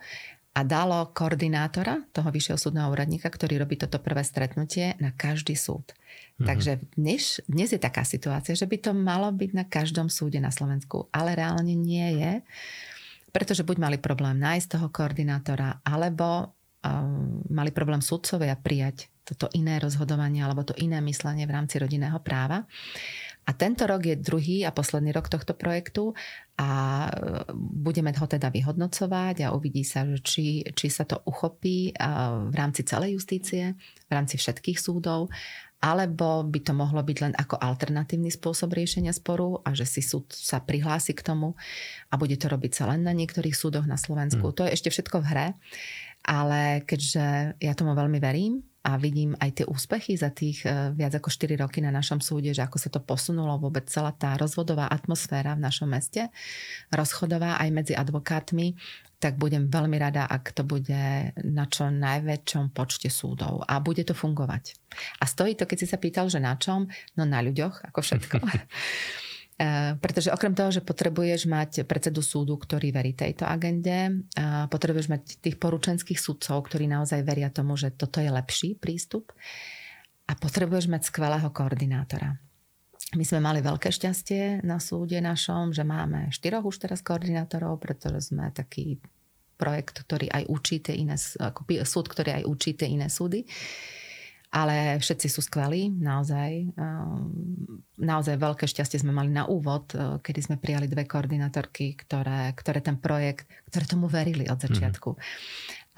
a 0.59 0.67
dalo 0.67 1.15
koordinátora 1.15 2.03
toho 2.11 2.35
vyššieho 2.35 2.59
súdneho 2.59 2.91
úradníka, 2.91 3.31
ktorý 3.31 3.63
robí 3.63 3.79
toto 3.79 4.03
prvé 4.03 4.27
stretnutie 4.27 4.99
na 4.99 5.15
každý 5.15 5.55
súd. 5.55 5.95
Mm-hmm. 5.95 6.47
Takže 6.51 6.73
dnes, 6.99 7.39
dnes 7.47 7.71
je 7.71 7.79
taká 7.79 8.03
situácia, 8.03 8.59
že 8.59 8.67
by 8.67 8.77
to 8.83 8.91
malo 8.91 9.31
byť 9.31 9.51
na 9.55 9.63
každom 9.63 10.11
súde 10.11 10.43
na 10.43 10.51
Slovensku, 10.51 11.07
ale 11.15 11.39
reálne 11.39 11.79
nie 11.79 12.19
je, 12.19 12.43
pretože 13.31 13.63
buď 13.63 13.77
mali 13.79 13.97
problém 14.03 14.35
nájsť 14.43 14.67
toho 14.67 14.91
koordinátora, 14.91 15.79
alebo 15.87 16.51
um, 16.83 17.39
mali 17.55 17.71
problém 17.71 18.03
sudcovia 18.03 18.59
prijať 18.59 19.07
toto 19.23 19.53
iné 19.53 19.77
rozhodovanie 19.77 20.41
alebo 20.41 20.65
to 20.65 20.73
iné 20.81 21.05
myslenie 21.05 21.45
v 21.45 21.53
rámci 21.53 21.77
rodinného 21.77 22.17
práva. 22.25 22.65
A 23.49 23.57
tento 23.57 23.89
rok 23.89 24.05
je 24.05 24.21
druhý 24.21 24.69
a 24.69 24.77
posledný 24.77 25.09
rok 25.17 25.33
tohto 25.33 25.57
projektu 25.57 26.13
a 26.61 26.69
e, 27.09 27.11
budeme 27.57 28.13
ho 28.13 28.27
teda 28.29 28.53
vyhodnocovať 28.53 29.49
a 29.49 29.57
uvidí 29.57 29.89
sa, 29.89 30.05
či, 30.21 30.69
či 30.77 30.87
sa 30.93 31.09
to 31.09 31.25
uchopí 31.25 31.97
v 31.97 32.55
rámci 32.55 32.85
celej 32.85 33.17
justície, 33.17 33.73
v 34.05 34.13
rámci 34.13 34.37
všetkých 34.37 34.77
súdov 34.77 35.33
alebo 35.79 36.43
by 36.43 36.59
to 36.59 36.73
mohlo 36.75 36.99
byť 37.07 37.19
len 37.23 37.35
ako 37.39 37.55
alternatívny 37.55 38.35
spôsob 38.35 38.75
riešenia 38.75 39.15
sporu 39.15 39.63
a 39.63 39.71
že 39.79 39.87
si 39.87 40.03
súd 40.03 40.27
sa 40.35 40.59
prihlási 40.59 41.15
k 41.15 41.23
tomu 41.23 41.55
a 42.11 42.19
bude 42.19 42.35
to 42.35 42.51
robiť 42.51 42.73
sa 42.75 42.91
len 42.91 43.07
na 43.07 43.15
niektorých 43.15 43.55
súdoch 43.55 43.87
na 43.87 43.95
Slovensku. 43.95 44.43
Mm. 44.51 44.55
To 44.59 44.63
je 44.67 44.75
ešte 44.75 44.91
všetko 44.91 45.23
v 45.23 45.29
hre, 45.31 45.47
ale 46.27 46.83
keďže 46.83 47.57
ja 47.63 47.73
tomu 47.79 47.95
veľmi 47.95 48.19
verím 48.19 48.67
a 48.87 48.95
vidím 48.97 49.35
aj 49.43 49.63
tie 49.63 49.67
úspechy 49.67 50.15
za 50.15 50.31
tých 50.31 50.63
e, 50.63 50.95
viac 50.95 51.13
ako 51.19 51.29
4 51.29 51.59
roky 51.59 51.83
na 51.83 51.91
našom 51.91 52.23
súde, 52.23 52.55
že 52.55 52.63
ako 52.63 52.79
sa 52.79 52.89
to 52.89 53.03
posunulo 53.03 53.59
vôbec 53.59 53.91
celá 53.91 54.15
tá 54.15 54.39
rozvodová 54.39 54.87
atmosféra 54.87 55.59
v 55.59 55.65
našom 55.67 55.91
meste, 55.91 56.31
rozchodová 56.95 57.59
aj 57.59 57.69
medzi 57.75 57.95
advokátmi, 57.99 58.79
tak 59.19 59.35
budem 59.35 59.67
veľmi 59.67 59.99
rada, 59.99 60.31
ak 60.31 60.55
to 60.55 60.63
bude 60.63 61.35
na 61.35 61.65
čo 61.67 61.91
najväčšom 61.91 62.71
počte 62.71 63.11
súdov 63.11 63.67
a 63.67 63.83
bude 63.83 64.07
to 64.07 64.15
fungovať. 64.15 64.79
A 65.19 65.27
stojí 65.27 65.59
to, 65.59 65.67
keď 65.67 65.79
si 65.83 65.87
sa 65.91 65.99
pýtal, 65.99 66.31
že 66.31 66.39
na 66.39 66.55
čom? 66.55 66.87
No 67.19 67.27
na 67.27 67.43
ľuďoch, 67.43 67.83
ako 67.91 67.99
všetko. 67.99 68.37
Eh, 69.59 69.99
pretože 69.99 70.31
okrem 70.31 70.55
toho, 70.55 70.71
že 70.71 70.87
potrebuješ 70.87 71.51
mať 71.51 71.83
predsedu 71.83 72.23
súdu, 72.23 72.55
ktorý 72.55 72.95
verí 72.95 73.11
tejto 73.11 73.43
agende, 73.43 74.23
potrebuješ 74.71 75.11
mať 75.11 75.23
tých 75.43 75.59
poručenských 75.59 76.15
sudcov, 76.15 76.71
ktorí 76.71 76.87
naozaj 76.87 77.27
veria 77.27 77.51
tomu, 77.51 77.75
že 77.75 77.91
toto 77.91 78.23
je 78.23 78.31
lepší 78.31 78.79
prístup 78.79 79.35
a 80.31 80.39
potrebuješ 80.39 80.87
mať 80.87 81.11
skvelého 81.11 81.51
koordinátora. 81.51 82.39
My 83.19 83.25
sme 83.27 83.43
mali 83.43 83.59
veľké 83.59 83.91
šťastie 83.91 84.63
na 84.63 84.79
súde 84.79 85.19
našom, 85.19 85.75
že 85.75 85.83
máme 85.83 86.31
štyroch 86.31 86.63
už 86.63 86.79
teraz 86.79 87.03
koordinátorov, 87.03 87.83
pretože 87.83 88.31
sme 88.31 88.55
taký 88.55 89.03
projekt, 89.59 90.07
ktorý 90.07 90.31
aj 90.31 90.45
učí 90.55 90.79
tie 90.79 91.03
iné, 91.03 91.19
súd, 91.83 92.07
ktorý 92.07 92.31
aj 92.31 92.45
učí 92.47 92.79
tie 92.79 92.87
iné 92.95 93.11
súdy. 93.11 93.43
Uh, 93.43 94.08
ale 94.49 94.97
všetci 94.97 95.29
sú 95.29 95.45
skvelí, 95.45 95.93
naozaj. 95.93 96.73
Ehm, 96.73 97.85
naozaj 98.01 98.41
veľké 98.41 98.65
šťastie 98.65 99.05
sme 99.05 99.13
mali 99.13 99.29
na 99.29 99.45
úvod, 99.45 99.93
e, 99.93 100.23
kedy 100.25 100.41
sme 100.41 100.57
prijali 100.57 100.89
dve 100.89 101.05
koordinátorky, 101.05 101.93
ktoré, 101.99 102.57
ktoré 102.57 102.81
ten 102.81 102.97
projekt, 102.97 103.45
ktoré 103.69 103.85
tomu 103.85 104.09
verili 104.09 104.49
od 104.49 104.57
začiatku. 104.57 105.11
Mm. 105.13 105.21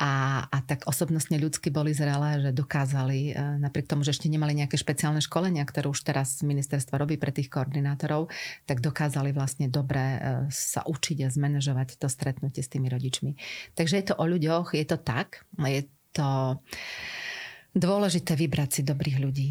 A, 0.00 0.42
a 0.48 0.58
tak 0.64 0.88
osobnostne 0.88 1.36
ľudsky 1.36 1.68
boli 1.68 1.92
zrelé, 1.92 2.40
že 2.40 2.50
dokázali, 2.56 3.36
e, 3.36 3.60
napriek 3.60 3.86
tomu, 3.86 4.02
že 4.02 4.16
ešte 4.16 4.32
nemali 4.32 4.56
nejaké 4.56 4.74
špeciálne 4.74 5.20
školenia, 5.22 5.62
ktoré 5.62 5.86
už 5.86 6.02
teraz 6.02 6.40
ministerstvo 6.42 6.96
robí 6.98 7.20
pre 7.20 7.30
tých 7.30 7.52
koordinátorov, 7.52 8.32
tak 8.66 8.82
dokázali 8.82 9.30
vlastne 9.30 9.70
dobre 9.70 10.00
e, 10.00 10.18
sa 10.50 10.82
učiť 10.88 11.22
a 11.22 11.28
zmanéžovať 11.28 12.00
to 12.00 12.10
stretnutie 12.10 12.64
s 12.64 12.72
tými 12.72 12.90
rodičmi. 12.90 13.36
Takže 13.78 13.94
je 14.00 14.06
to 14.10 14.18
o 14.18 14.24
ľuďoch, 14.26 14.74
je 14.74 14.86
to 14.88 14.98
tak, 14.98 15.46
je 15.54 15.86
to 16.16 16.58
dôležité 17.74 18.34
vybrať 18.34 18.68
si 18.70 18.80
dobrých 18.82 19.18
ľudí. 19.20 19.48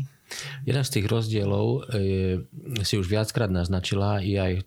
Jeden 0.62 0.84
z 0.86 0.94
tých 0.94 1.10
rozdielov 1.10 1.90
je, 1.90 2.46
si 2.86 2.96
už 3.02 3.10
viackrát 3.10 3.50
naznačila 3.50 4.22
je 4.22 4.38
aj 4.38 4.54
e, 4.54 4.64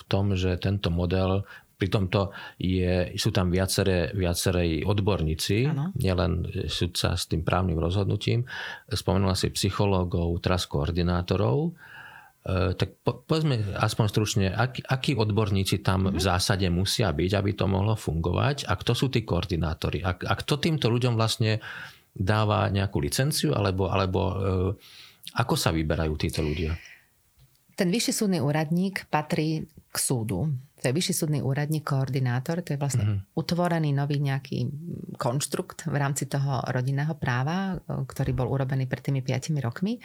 v 0.00 0.02
tom, 0.08 0.32
že 0.32 0.56
tento 0.56 0.88
model 0.88 1.44
pri 1.82 1.90
tomto 1.90 2.30
je, 2.62 3.10
sú 3.18 3.34
tam 3.34 3.50
viaceré, 3.50 4.14
viaceré 4.14 4.86
odborníci, 4.86 5.66
ano. 5.66 5.90
nielen 5.98 6.46
sudca 6.70 7.18
s 7.18 7.26
tým 7.26 7.42
právnym 7.42 7.74
rozhodnutím. 7.74 8.46
Spomenula 8.86 9.34
si 9.34 9.50
psychológov, 9.50 10.38
teraz 10.38 10.70
koordinátorov. 10.70 11.74
E, 12.46 12.78
tak 12.78 13.02
po, 13.02 13.26
povedzme 13.26 13.74
aspoň 13.82 14.06
stručne, 14.06 14.46
akí, 14.54 14.78
akí 14.86 15.18
odborníci 15.18 15.82
tam 15.82 16.06
mm-hmm. 16.06 16.18
v 16.18 16.20
zásade 16.22 16.70
musia 16.70 17.10
byť, 17.10 17.30
aby 17.34 17.50
to 17.58 17.66
mohlo 17.66 17.98
fungovať 17.98 18.70
a 18.70 18.78
kto 18.78 18.94
sú 18.94 19.10
tí 19.10 19.26
koordinátori. 19.26 20.06
A, 20.06 20.14
a 20.14 20.34
kto 20.38 20.62
týmto 20.62 20.86
ľuďom 20.86 21.18
vlastne 21.18 21.58
dáva 22.12 22.68
nejakú 22.68 23.00
licenciu, 23.00 23.56
alebo, 23.56 23.88
alebo 23.88 24.20
e, 24.20 24.34
ako 25.36 25.54
sa 25.56 25.72
vyberajú 25.72 26.14
títo 26.20 26.44
ľudia? 26.44 26.76
Ten 27.72 27.88
vyšší 27.88 28.12
súdny 28.12 28.38
úradník 28.38 29.08
patrí 29.08 29.64
k 29.64 29.96
súdu. 29.96 30.52
To 30.82 30.84
je 30.90 30.92
vyšší 30.92 31.14
súdny 31.14 31.40
úradník, 31.40 31.86
koordinátor, 31.86 32.60
to 32.60 32.74
je 32.74 32.78
vlastne 32.80 33.04
uh-huh. 33.06 33.38
utvorený 33.38 33.94
nový 33.94 34.18
nejaký 34.18 34.66
konštrukt 35.14 35.86
v 35.86 35.94
rámci 35.96 36.26
toho 36.26 36.60
rodinného 36.68 37.16
práva, 37.16 37.80
e, 37.80 38.04
ktorý 38.04 38.36
bol 38.36 38.48
urobený 38.52 38.84
pred 38.84 39.02
tými 39.02 39.24
5 39.24 39.56
rokmi. 39.64 39.96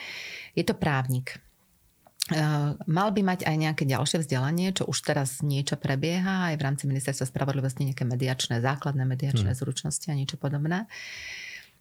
Je 0.56 0.64
to 0.64 0.78
právnik. 0.78 1.44
Uh, 2.28 2.76
mal 2.92 3.16
by 3.16 3.24
mať 3.24 3.48
aj 3.48 3.56
nejaké 3.56 3.84
ďalšie 3.88 4.20
vzdelanie, 4.20 4.76
čo 4.76 4.84
už 4.84 5.00
teraz 5.00 5.40
niečo 5.40 5.80
prebieha, 5.80 6.52
aj 6.52 6.60
v 6.60 6.66
rámci 6.68 6.84
ministerstva 6.84 7.24
spravodlivosti 7.24 7.88
nejaké 7.88 8.04
mediačné, 8.04 8.60
základné 8.60 9.08
mediačné 9.08 9.56
hmm. 9.56 9.60
zručnosti 9.64 10.04
a 10.12 10.18
niečo 10.20 10.36
podobné. 10.36 10.92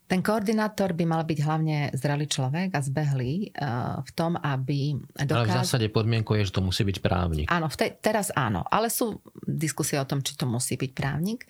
Ten 0.07 0.23
koordinátor 0.23 0.95
by 0.95 1.03
mal 1.03 1.27
byť 1.27 1.39
hlavne 1.43 1.91
zrelý 1.91 2.31
človek 2.31 2.71
a 2.71 2.79
zbehlý 2.79 3.51
uh, 3.51 3.99
v 4.07 4.11
tom, 4.15 4.39
aby 4.39 4.95
dokázal... 5.19 5.35
Ale 5.35 5.51
v 5.51 5.59
zásade 5.59 5.87
podmienkou 5.91 6.31
je, 6.39 6.47
že 6.47 6.55
to 6.55 6.63
musí 6.63 6.87
byť 6.87 6.97
právnik. 7.03 7.45
Áno, 7.51 7.67
te, 7.67 7.91
teraz 7.99 8.31
áno, 8.31 8.63
ale 8.71 8.87
sú 8.87 9.19
diskusie 9.43 9.99
o 9.99 10.07
tom, 10.07 10.23
či 10.23 10.39
to 10.39 10.47
musí 10.47 10.79
byť 10.79 10.91
právnik. 10.95 11.43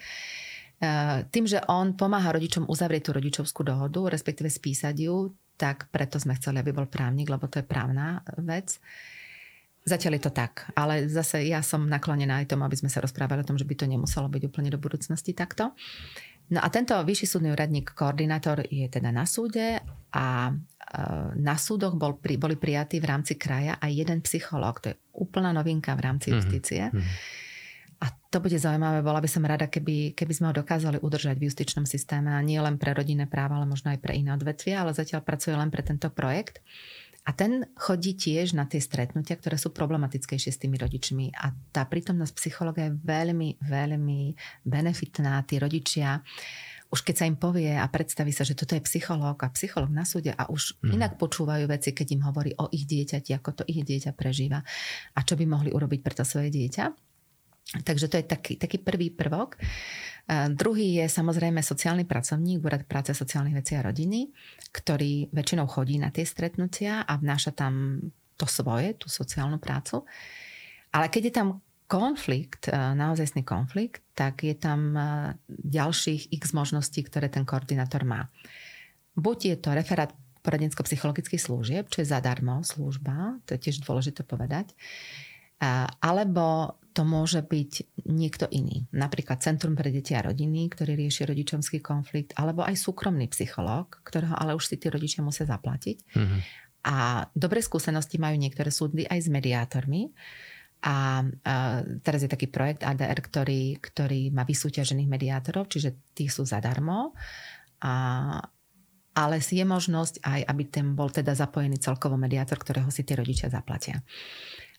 Uh, 0.82 1.22
tým, 1.30 1.46
že 1.46 1.62
on 1.70 1.94
pomáha 1.94 2.34
rodičom 2.34 2.66
uzavrieť 2.66 3.10
tú 3.10 3.12
rodičovskú 3.14 3.62
dohodu, 3.62 4.10
respektíve 4.10 4.50
spísať 4.50 4.96
ju, 5.06 5.38
tak 5.54 5.94
preto 5.94 6.18
sme 6.18 6.34
chceli, 6.38 6.58
aby 6.58 6.74
bol 6.74 6.90
právnik, 6.90 7.30
lebo 7.30 7.46
to 7.46 7.62
je 7.62 7.66
právna 7.66 8.26
vec. 8.42 8.82
Zatiaľ 9.88 10.20
je 10.20 10.24
to 10.28 10.36
tak, 10.36 10.68
ale 10.76 11.08
zase 11.08 11.48
ja 11.48 11.64
som 11.64 11.88
naklonená 11.88 12.44
aj 12.44 12.52
tomu, 12.52 12.68
aby 12.68 12.76
sme 12.76 12.92
sa 12.92 13.00
rozprávali 13.00 13.40
o 13.40 13.48
tom, 13.48 13.56
že 13.56 13.64
by 13.64 13.72
to 13.72 13.86
nemuselo 13.88 14.28
byť 14.28 14.44
úplne 14.44 14.68
do 14.68 14.76
budúcnosti 14.76 15.32
takto. 15.32 15.72
No 16.48 16.64
a 16.64 16.68
tento 16.72 16.96
vyšší 16.96 17.28
súdny 17.28 17.50
úradník, 17.52 17.92
koordinátor 17.92 18.64
je 18.72 18.88
teda 18.88 19.12
na 19.12 19.28
súde 19.28 19.84
a 20.16 20.48
e, 20.48 20.54
na 21.36 21.56
súdoch 21.60 22.00
bol, 22.00 22.16
boli 22.16 22.56
prijatí 22.56 23.04
v 23.04 23.10
rámci 23.10 23.36
kraja 23.36 23.76
aj 23.84 23.92
jeden 23.92 24.20
psychológ. 24.24 24.80
To 24.80 24.88
je 24.92 25.00
úplná 25.12 25.52
novinka 25.52 25.92
v 25.98 26.02
rámci 26.08 26.32
mhm, 26.32 26.36
justície. 26.40 26.84
Mm-hmm. 26.88 27.46
A 27.98 28.14
to 28.30 28.38
bude 28.38 28.54
zaujímavé, 28.62 29.02
bola 29.02 29.18
by 29.18 29.26
som 29.26 29.42
rada, 29.42 29.66
keby, 29.66 30.14
keby 30.14 30.30
sme 30.30 30.54
ho 30.54 30.60
dokázali 30.62 31.02
udržať 31.02 31.34
v 31.42 31.50
justičnom 31.50 31.90
systéme 31.90 32.30
a 32.30 32.46
nie 32.46 32.62
len 32.62 32.78
pre 32.78 32.94
rodinné 32.94 33.26
práva, 33.26 33.58
ale 33.58 33.66
možno 33.66 33.90
aj 33.90 33.98
pre 33.98 34.14
iné 34.14 34.38
odvetvia, 34.38 34.86
ale 34.86 34.94
zatiaľ 34.94 35.26
pracuje 35.26 35.58
len 35.58 35.74
pre 35.74 35.82
tento 35.82 36.14
projekt. 36.14 36.62
A 37.28 37.36
ten 37.36 37.68
chodí 37.76 38.16
tiež 38.16 38.56
na 38.56 38.64
tie 38.64 38.80
stretnutia, 38.80 39.36
ktoré 39.36 39.60
sú 39.60 39.76
problematickejšie 39.76 40.52
s 40.56 40.62
tými 40.64 40.80
rodičmi. 40.80 41.36
A 41.36 41.52
tá 41.76 41.84
prítomnosť 41.84 42.34
psychologa 42.40 42.88
je 42.88 42.96
veľmi, 42.96 43.60
veľmi 43.60 44.22
benefitná. 44.64 45.44
Tí 45.44 45.60
rodičia 45.60 46.24
už 46.88 47.04
keď 47.04 47.16
sa 47.20 47.28
im 47.28 47.36
povie 47.36 47.76
a 47.76 47.84
predstaví 47.92 48.32
sa, 48.32 48.48
že 48.48 48.56
toto 48.56 48.72
je 48.72 48.88
psychológ 48.88 49.44
a 49.44 49.52
psychológ 49.52 49.92
na 49.92 50.08
súde 50.08 50.32
a 50.32 50.48
už 50.48 50.80
mm. 50.80 50.96
inak 50.96 51.14
počúvajú 51.20 51.68
veci, 51.68 51.92
keď 51.92 52.08
im 52.16 52.24
hovorí 52.24 52.56
o 52.56 52.72
ich 52.72 52.88
dieťati, 52.88 53.36
ako 53.36 53.50
to 53.60 53.64
ich 53.68 53.84
dieťa 53.84 54.16
prežíva 54.16 54.64
a 55.12 55.20
čo 55.20 55.36
by 55.36 55.44
mohli 55.44 55.70
urobiť 55.76 56.00
pre 56.00 56.16
to 56.16 56.24
svoje 56.24 56.48
dieťa. 56.48 57.07
Takže 57.68 58.08
to 58.08 58.16
je 58.16 58.26
taký, 58.26 58.54
taký 58.56 58.80
prvý 58.80 59.12
prvok. 59.12 59.60
Druhý 60.56 61.04
je 61.04 61.06
samozrejme 61.08 61.60
sociálny 61.60 62.08
pracovník, 62.08 62.64
úrad 62.64 62.84
práce 62.88 63.12
sociálnych 63.12 63.60
vecí 63.60 63.76
a 63.76 63.84
rodiny, 63.84 64.32
ktorý 64.72 65.32
väčšinou 65.32 65.68
chodí 65.68 66.00
na 66.00 66.12
tie 66.12 66.24
stretnutia 66.24 67.04
a 67.04 67.14
vnáša 67.20 67.52
tam 67.56 68.04
to 68.40 68.48
svoje, 68.48 68.96
tú 68.96 69.08
sociálnu 69.12 69.60
prácu. 69.60 70.04
Ale 70.96 71.12
keď 71.12 71.24
je 71.28 71.34
tam 71.34 71.50
konflikt, 71.88 72.68
e, 72.68 72.76
naozajstný 72.76 73.48
konflikt, 73.48 74.04
tak 74.14 74.44
je 74.44 74.56
tam 74.56 74.96
e, 74.96 75.02
ďalších 75.48 76.36
x 76.36 76.52
možností, 76.52 77.04
ktoré 77.08 77.32
ten 77.32 77.48
koordinátor 77.48 78.04
má. 78.04 78.28
Buď 79.16 79.38
je 79.44 79.56
to 79.58 79.72
referát 79.72 80.12
poradensko-psychologických 80.44 81.42
služieb, 81.42 81.88
čo 81.92 82.04
je 82.04 82.12
zadarmo 82.12 82.64
služba, 82.64 83.40
to 83.44 83.56
je 83.58 83.68
tiež 83.68 83.84
dôležité 83.84 84.24
povedať, 84.24 84.72
alebo 86.00 86.78
to 86.98 87.06
môže 87.06 87.46
byť 87.46 88.02
niekto 88.10 88.50
iný. 88.50 88.90
Napríklad 88.90 89.38
Centrum 89.46 89.78
pre 89.78 89.94
deti 89.94 90.18
a 90.18 90.26
rodiny, 90.26 90.66
ktorý 90.74 90.98
rieši 90.98 91.30
rodičomský 91.30 91.78
konflikt, 91.78 92.34
alebo 92.34 92.66
aj 92.66 92.74
súkromný 92.74 93.30
psychológ, 93.30 94.02
ktorého 94.02 94.34
ale 94.34 94.58
už 94.58 94.66
si 94.66 94.82
tí 94.82 94.90
rodičia 94.90 95.22
musia 95.22 95.46
zaplatiť. 95.46 95.98
Mm-hmm. 96.18 96.40
A 96.90 97.30
dobré 97.38 97.62
skúsenosti 97.62 98.18
majú 98.18 98.42
niektoré 98.42 98.74
súdy 98.74 99.06
aj 99.06 99.20
s 99.22 99.30
mediátormi. 99.30 100.10
A, 100.82 101.22
a 101.22 101.86
teraz 102.02 102.26
je 102.26 102.34
taký 102.34 102.50
projekt 102.50 102.82
ADR, 102.82 103.22
ktorý, 103.22 103.78
ktorý 103.78 104.34
má 104.34 104.42
vysúťažených 104.42 105.06
mediátorov, 105.06 105.70
čiže 105.70 106.18
tí 106.18 106.26
sú 106.34 106.50
zadarmo. 106.50 107.14
A, 107.86 107.94
ale 109.14 109.36
je 109.38 109.66
možnosť 109.66 110.26
aj, 110.26 110.42
aby 110.50 110.64
ten 110.66 110.98
bol 110.98 111.14
teda 111.14 111.38
zapojený 111.38 111.78
celkovo 111.78 112.18
mediátor, 112.18 112.58
ktorého 112.58 112.90
si 112.90 113.06
tí 113.06 113.14
rodičia 113.14 113.54
zaplatia. 113.54 114.02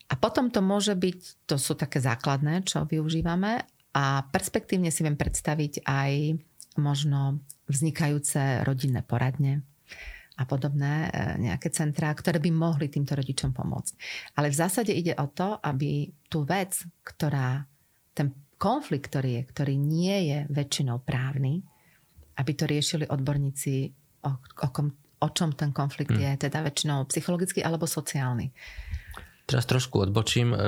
A 0.09 0.15
potom 0.17 0.49
to 0.49 0.65
môže 0.65 0.97
byť, 0.97 1.45
to 1.45 1.61
sú 1.61 1.77
také 1.77 2.01
základné, 2.01 2.65
čo 2.65 2.89
využívame 2.89 3.69
a 3.93 4.25
perspektívne 4.33 4.89
si 4.89 5.05
viem 5.05 5.21
predstaviť 5.21 5.85
aj 5.85 6.13
možno 6.81 7.43
vznikajúce 7.69 8.65
rodinné 8.65 9.05
poradne 9.05 9.61
a 10.39 10.47
podobné 10.47 11.11
e, 11.11 11.51
nejaké 11.51 11.69
centrá, 11.75 12.15
ktoré 12.15 12.39
by 12.39 12.51
mohli 12.55 12.87
týmto 12.87 13.19
rodičom 13.19 13.51
pomôcť. 13.51 13.93
Ale 14.39 14.55
v 14.55 14.57
zásade 14.57 14.95
ide 14.95 15.13
o 15.19 15.27
to, 15.29 15.59
aby 15.59 16.09
tú 16.31 16.47
vec, 16.47 16.79
ktorá, 17.03 17.67
ten 18.15 18.31
konflikt, 18.55 19.11
ktorý 19.11 19.43
je, 19.43 19.43
ktorý 19.51 19.75
nie 19.75 20.17
je 20.31 20.39
väčšinou 20.49 21.03
právny, 21.03 21.67
aby 22.39 22.53
to 22.55 22.71
riešili 22.71 23.05
odborníci, 23.11 23.91
o, 24.23 24.31
o, 24.39 24.69
kom, 24.71 24.95
o 25.19 25.29
čom 25.35 25.59
ten 25.59 25.75
konflikt 25.75 26.15
hmm. 26.15 26.23
je, 26.23 26.31
teda 26.47 26.63
väčšinou 26.63 27.11
psychologický 27.11 27.67
alebo 27.67 27.91
sociálny. 27.91 28.55
Teraz 29.49 29.65
trošku 29.65 30.05
odbočím. 30.05 30.53
E, 30.53 30.59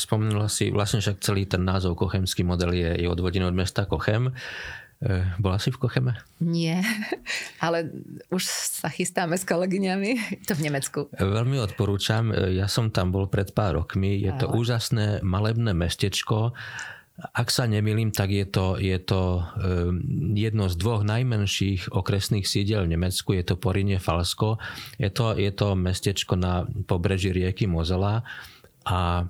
spomenula 0.00 0.48
si, 0.48 0.72
vlastne 0.72 1.04
však 1.04 1.20
celý 1.20 1.44
ten 1.44 1.60
názov 1.60 2.00
Kochemský 2.00 2.40
model 2.40 2.72
je, 2.72 3.04
je 3.04 3.08
odvodený 3.08 3.52
od 3.52 3.52
mesta 3.52 3.84
Kochem. 3.84 4.32
E, 4.32 5.36
bola 5.36 5.60
si 5.60 5.68
v 5.68 5.76
Kocheme? 5.76 6.16
Nie, 6.40 6.80
ale 7.64 7.92
už 8.32 8.48
sa 8.80 8.88
chystáme 8.88 9.36
s 9.36 9.44
kolegyňami. 9.44 10.10
To 10.48 10.56
v 10.56 10.72
Nemecku. 10.72 11.12
Veľmi 11.20 11.60
odporúčam. 11.60 12.32
Ja 12.32 12.64
som 12.64 12.88
tam 12.88 13.12
bol 13.12 13.28
pred 13.28 13.52
pár 13.52 13.84
rokmi. 13.84 14.16
Je 14.24 14.32
to 14.40 14.48
ale. 14.48 14.56
úžasné 14.56 15.06
malebné 15.20 15.76
mestečko. 15.76 16.56
Ak 17.12 17.52
sa 17.52 17.68
nemýlim, 17.68 18.08
tak 18.08 18.32
je 18.32 18.48
to, 18.48 18.80
je 18.80 18.96
to 18.96 19.44
jedno 20.32 20.64
z 20.72 20.74
dvoch 20.80 21.04
najmenších 21.04 21.92
okresných 21.92 22.48
sídel 22.48 22.88
v 22.88 22.96
Nemecku. 22.96 23.36
Je 23.36 23.44
to 23.44 23.60
Porinie 23.60 24.00
Falsko. 24.00 24.56
Je 24.96 25.12
to, 25.12 25.36
je 25.36 25.52
to 25.52 25.76
mestečko 25.76 26.40
na 26.40 26.64
pobreží 26.88 27.30
rieky 27.30 27.68
Mozela. 27.68 28.24
A 28.88 29.28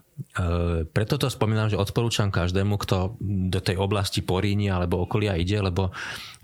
preto 0.92 1.20
to 1.20 1.28
spomínam, 1.28 1.68
že 1.68 1.76
odporúčam 1.76 2.28
každému, 2.32 2.80
kto 2.80 3.16
do 3.20 3.60
tej 3.60 3.76
oblasti 3.80 4.24
Poríni 4.24 4.68
alebo 4.68 5.04
okolia 5.04 5.36
ide, 5.36 5.60
lebo, 5.60 5.92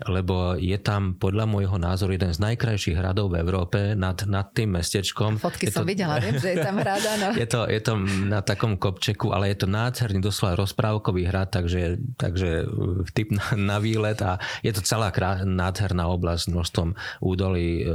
lebo 0.05 0.57
je 0.57 0.77
tam 0.77 1.17
podľa 1.17 1.45
môjho 1.49 1.77
názoru 1.77 2.17
jeden 2.17 2.33
z 2.33 2.41
najkrajších 2.41 2.97
hradov 2.97 3.33
v 3.33 3.41
Európe 3.41 3.79
nad, 3.93 4.17
nad 4.25 4.49
tým 4.53 4.77
mestečkom. 4.77 5.41
Fotky 5.41 5.69
je 5.69 5.73
som 5.73 5.85
to, 5.85 5.89
videla, 5.89 6.21
viem, 6.21 6.37
že 6.37 6.53
je 6.53 6.57
tam 6.61 6.81
hrad, 6.81 7.01
no. 7.17 7.29
je, 7.41 7.47
to, 7.49 7.65
je 7.65 7.81
to 7.81 7.93
na 8.29 8.41
takom 8.41 8.77
kopčeku, 8.77 9.33
ale 9.33 9.53
je 9.53 9.65
to 9.65 9.67
nádherný, 9.69 10.21
doslova 10.21 10.57
rozprávkový 10.57 11.29
hrad, 11.29 11.49
takže, 11.53 12.01
takže 12.17 12.65
typ 13.13 13.33
na, 13.33 13.45
na 13.57 13.77
výlet 13.81 14.17
a 14.21 14.41
je 14.65 14.73
to 14.73 14.81
celá 14.85 15.13
krá, 15.13 15.41
nádherná 15.45 16.09
oblasť 16.09 16.53
množstvom 16.53 16.89
údolí, 17.21 17.85
a 17.85 17.89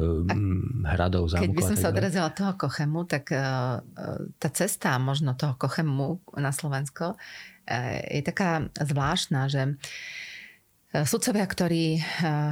hradov, 0.94 1.30
zámkov. 1.30 1.50
Keď 1.50 1.58
by 1.58 1.62
som 1.74 1.78
sa 1.78 1.90
odrazila 1.90 2.28
toho 2.30 2.52
Kochemu, 2.54 3.00
tak 3.06 3.30
tá 4.38 4.48
cesta 4.50 4.98
možno 4.98 5.34
toho 5.34 5.54
Kochemu 5.64 6.20
na 6.36 6.52
Slovensko 6.52 7.16
e, 7.64 8.20
je 8.20 8.22
taká 8.22 8.68
zvláštna, 8.76 9.48
že 9.48 9.62
e, 9.64 9.72
Sudcovia, 11.08 11.48
ktorí, 11.48 11.96
e, 11.96 12.00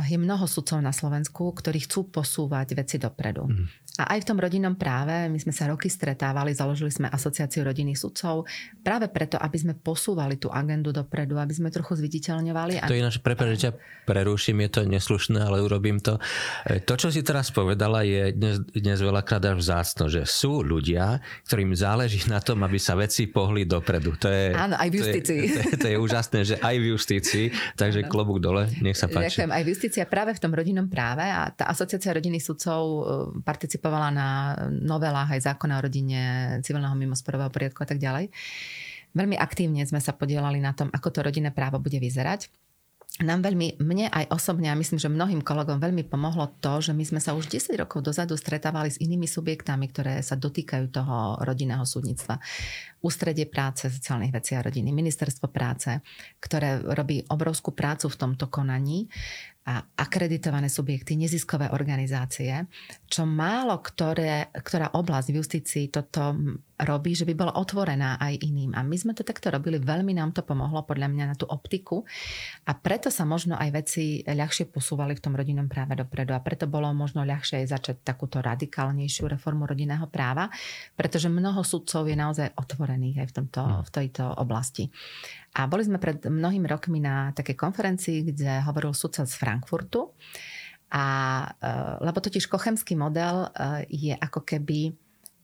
je 0.09 0.16
mnoho 0.16 0.48
sudcov 0.48 0.81
na 0.81 0.96
Slovensku, 0.96 1.53
ktorí 1.53 1.85
chcú 1.85 2.09
posúvať 2.09 2.72
veci 2.72 2.96
dopredu. 2.96 3.53
Mm. 3.53 3.68
A 4.00 4.16
aj 4.16 4.24
v 4.24 4.28
tom 4.33 4.38
rodinnom 4.40 4.72
práve, 4.72 5.28
my 5.28 5.37
sme 5.37 5.52
sa 5.52 5.68
roky 5.68 5.92
stretávali, 5.92 6.57
založili 6.57 6.88
sme 6.88 7.12
asociáciu 7.12 7.61
rodinných 7.61 8.00
sudcov, 8.00 8.48
práve 8.81 9.12
preto, 9.12 9.37
aby 9.37 9.57
sme 9.61 9.76
posúvali 9.76 10.40
tú 10.40 10.48
agendu 10.48 10.96
dopredu, 10.96 11.37
aby 11.37 11.52
sme 11.52 11.68
trochu 11.68 12.00
zviditeľňovali. 12.00 12.88
To 12.88 12.96
je 12.96 13.02
ináč, 13.05 13.20
prepáč, 13.20 13.61
že 13.61 13.68
ťa 13.68 13.72
preruším, 14.09 14.64
je 14.64 14.70
to 14.72 14.81
neslušné, 14.88 15.44
ale 15.44 15.61
urobím 15.61 16.00
to. 16.00 16.16
E, 16.64 16.81
to, 16.81 16.96
čo 16.96 17.12
si 17.12 17.20
teraz 17.20 17.52
povedala, 17.52 18.00
je 18.00 18.33
dnes, 18.33 18.64
dnes 18.72 18.96
veľakrát 18.96 19.44
až 19.52 19.61
vzácno, 19.61 20.09
že 20.09 20.24
sú 20.24 20.64
ľudia, 20.64 21.20
ktorým 21.44 21.76
záleží 21.76 22.24
na 22.33 22.40
tom, 22.40 22.64
aby 22.64 22.81
sa 22.81 22.96
veci 22.96 23.28
pohli 23.28 23.68
dopredu. 23.68 24.16
To 24.24 24.33
je, 24.33 24.57
Áno, 24.57 24.81
aj 24.81 24.88
v 24.88 24.94
justícii. 25.05 25.37
To 25.37 25.44
je, 25.44 25.52
to, 25.52 25.61
je, 25.61 25.76
to 25.76 25.87
je 25.92 25.96
úžasné, 26.00 26.38
že 26.48 26.57
aj 26.64 26.74
v 26.81 26.85
justícii, 26.96 27.46
takže 27.76 28.09
Áno. 28.09 28.11
klobúk 28.11 28.40
dole, 28.40 28.72
nech 28.81 28.96
sa 28.96 29.05
páči. 29.05 29.37
Ďakujem, 29.37 29.52
aj 29.52 29.62
v 29.62 29.68
justícii 29.68 30.00
práve 30.09 30.33
v 30.33 30.40
tom 30.40 30.52
rodinnom 30.57 30.88
práve 30.88 31.28
a 31.28 31.52
tá 31.52 31.68
asociácia 31.68 32.16
rodinných 32.16 32.44
sudcov 32.48 32.81
e, 32.81 33.00
participuje 33.44 33.81
participovala 33.82 34.14
na 34.14 34.54
novelách 34.70 35.34
aj 35.34 35.40
zákona 35.50 35.82
o 35.82 35.84
rodine, 35.90 36.20
civilného 36.62 36.94
mimosporového 36.94 37.50
poriadku 37.50 37.82
a 37.82 37.88
tak 37.90 37.98
ďalej. 37.98 38.30
Veľmi 39.12 39.34
aktívne 39.34 39.82
sme 39.82 39.98
sa 39.98 40.14
podielali 40.14 40.62
na 40.62 40.70
tom, 40.70 40.86
ako 40.94 41.10
to 41.10 41.26
rodinné 41.26 41.50
právo 41.50 41.82
bude 41.82 41.98
vyzerať 41.98 42.46
nám 43.20 43.44
veľmi, 43.44 43.76
mne 43.76 44.08
aj 44.08 44.32
osobne 44.32 44.72
a 44.72 44.78
myslím, 44.78 44.96
že 44.96 45.12
mnohým 45.12 45.44
kolegom 45.44 45.76
veľmi 45.76 46.08
pomohlo 46.08 46.48
to, 46.64 46.80
že 46.80 46.96
my 46.96 47.04
sme 47.04 47.20
sa 47.20 47.36
už 47.36 47.44
10 47.44 47.76
rokov 47.76 48.00
dozadu 48.00 48.40
stretávali 48.40 48.88
s 48.88 48.96
inými 48.96 49.28
subjektami, 49.28 49.92
ktoré 49.92 50.24
sa 50.24 50.32
dotýkajú 50.32 50.88
toho 50.88 51.36
rodinného 51.44 51.84
súdnictva. 51.84 52.40
Ústredie 53.04 53.44
práce, 53.44 53.92
sociálnych 53.92 54.32
vecí 54.32 54.56
a 54.56 54.64
rodiny, 54.64 54.96
ministerstvo 54.96 55.52
práce, 55.52 56.00
ktoré 56.40 56.80
robí 56.80 57.20
obrovskú 57.28 57.76
prácu 57.76 58.08
v 58.08 58.16
tomto 58.16 58.48
konaní 58.48 59.12
a 59.62 59.79
akreditované 59.94 60.66
subjekty, 60.66 61.14
neziskové 61.14 61.70
organizácie, 61.70 62.66
čo 63.07 63.22
málo 63.22 63.79
ktoré, 63.79 64.51
ktorá 64.51 64.98
oblasť 64.98 65.29
v 65.31 65.38
justícii 65.38 65.85
toto 65.87 66.35
robí, 66.82 67.14
že 67.14 67.24
by 67.24 67.34
bola 67.34 67.52
otvorená 67.56 68.18
aj 68.18 68.42
iným. 68.42 68.74
A 68.74 68.82
my 68.82 68.96
sme 68.98 69.12
to 69.14 69.22
takto 69.22 69.48
robili, 69.48 69.78
veľmi 69.78 70.12
nám 70.14 70.34
to 70.34 70.42
pomohlo 70.42 70.82
podľa 70.82 71.08
mňa 71.08 71.24
na 71.32 71.36
tú 71.38 71.46
optiku 71.46 72.02
a 72.66 72.72
preto 72.74 73.08
sa 73.08 73.22
možno 73.22 73.54
aj 73.56 73.68
veci 73.72 74.20
ľahšie 74.26 74.68
posúvali 74.70 75.14
v 75.14 75.22
tom 75.22 75.34
rodinnom 75.34 75.70
práve 75.70 75.94
dopredu 75.94 76.34
a 76.34 76.44
preto 76.44 76.66
bolo 76.66 76.90
možno 76.92 77.22
ľahšie 77.22 77.64
aj 77.64 77.66
začať 77.70 77.96
takúto 78.02 78.42
radikálnejšiu 78.42 79.30
reformu 79.30 79.64
rodinného 79.64 80.06
práva, 80.10 80.50
pretože 80.98 81.30
mnoho 81.30 81.62
sudcov 81.62 82.04
je 82.06 82.16
naozaj 82.18 82.48
otvorených 82.58 83.24
aj 83.24 83.26
v, 83.30 83.34
tomto, 83.34 83.62
hm. 83.62 83.80
v 83.86 83.90
tejto 83.90 84.24
oblasti. 84.36 84.90
A 85.52 85.68
boli 85.68 85.84
sme 85.84 86.00
pred 86.00 86.16
mnohými 86.24 86.64
rokmi 86.64 86.96
na 86.98 87.28
takej 87.36 87.56
konferencii, 87.60 88.18
kde 88.32 88.64
hovoril 88.64 88.96
sudca 88.96 89.28
z 89.28 89.34
Frankfurtu. 89.36 90.16
A, 90.92 91.04
e, 91.56 91.72
lebo 92.04 92.20
totiž 92.20 92.48
kochemský 92.48 92.96
model 92.96 93.48
e, 93.52 93.84
je 93.88 94.14
ako 94.16 94.44
keby 94.44 94.92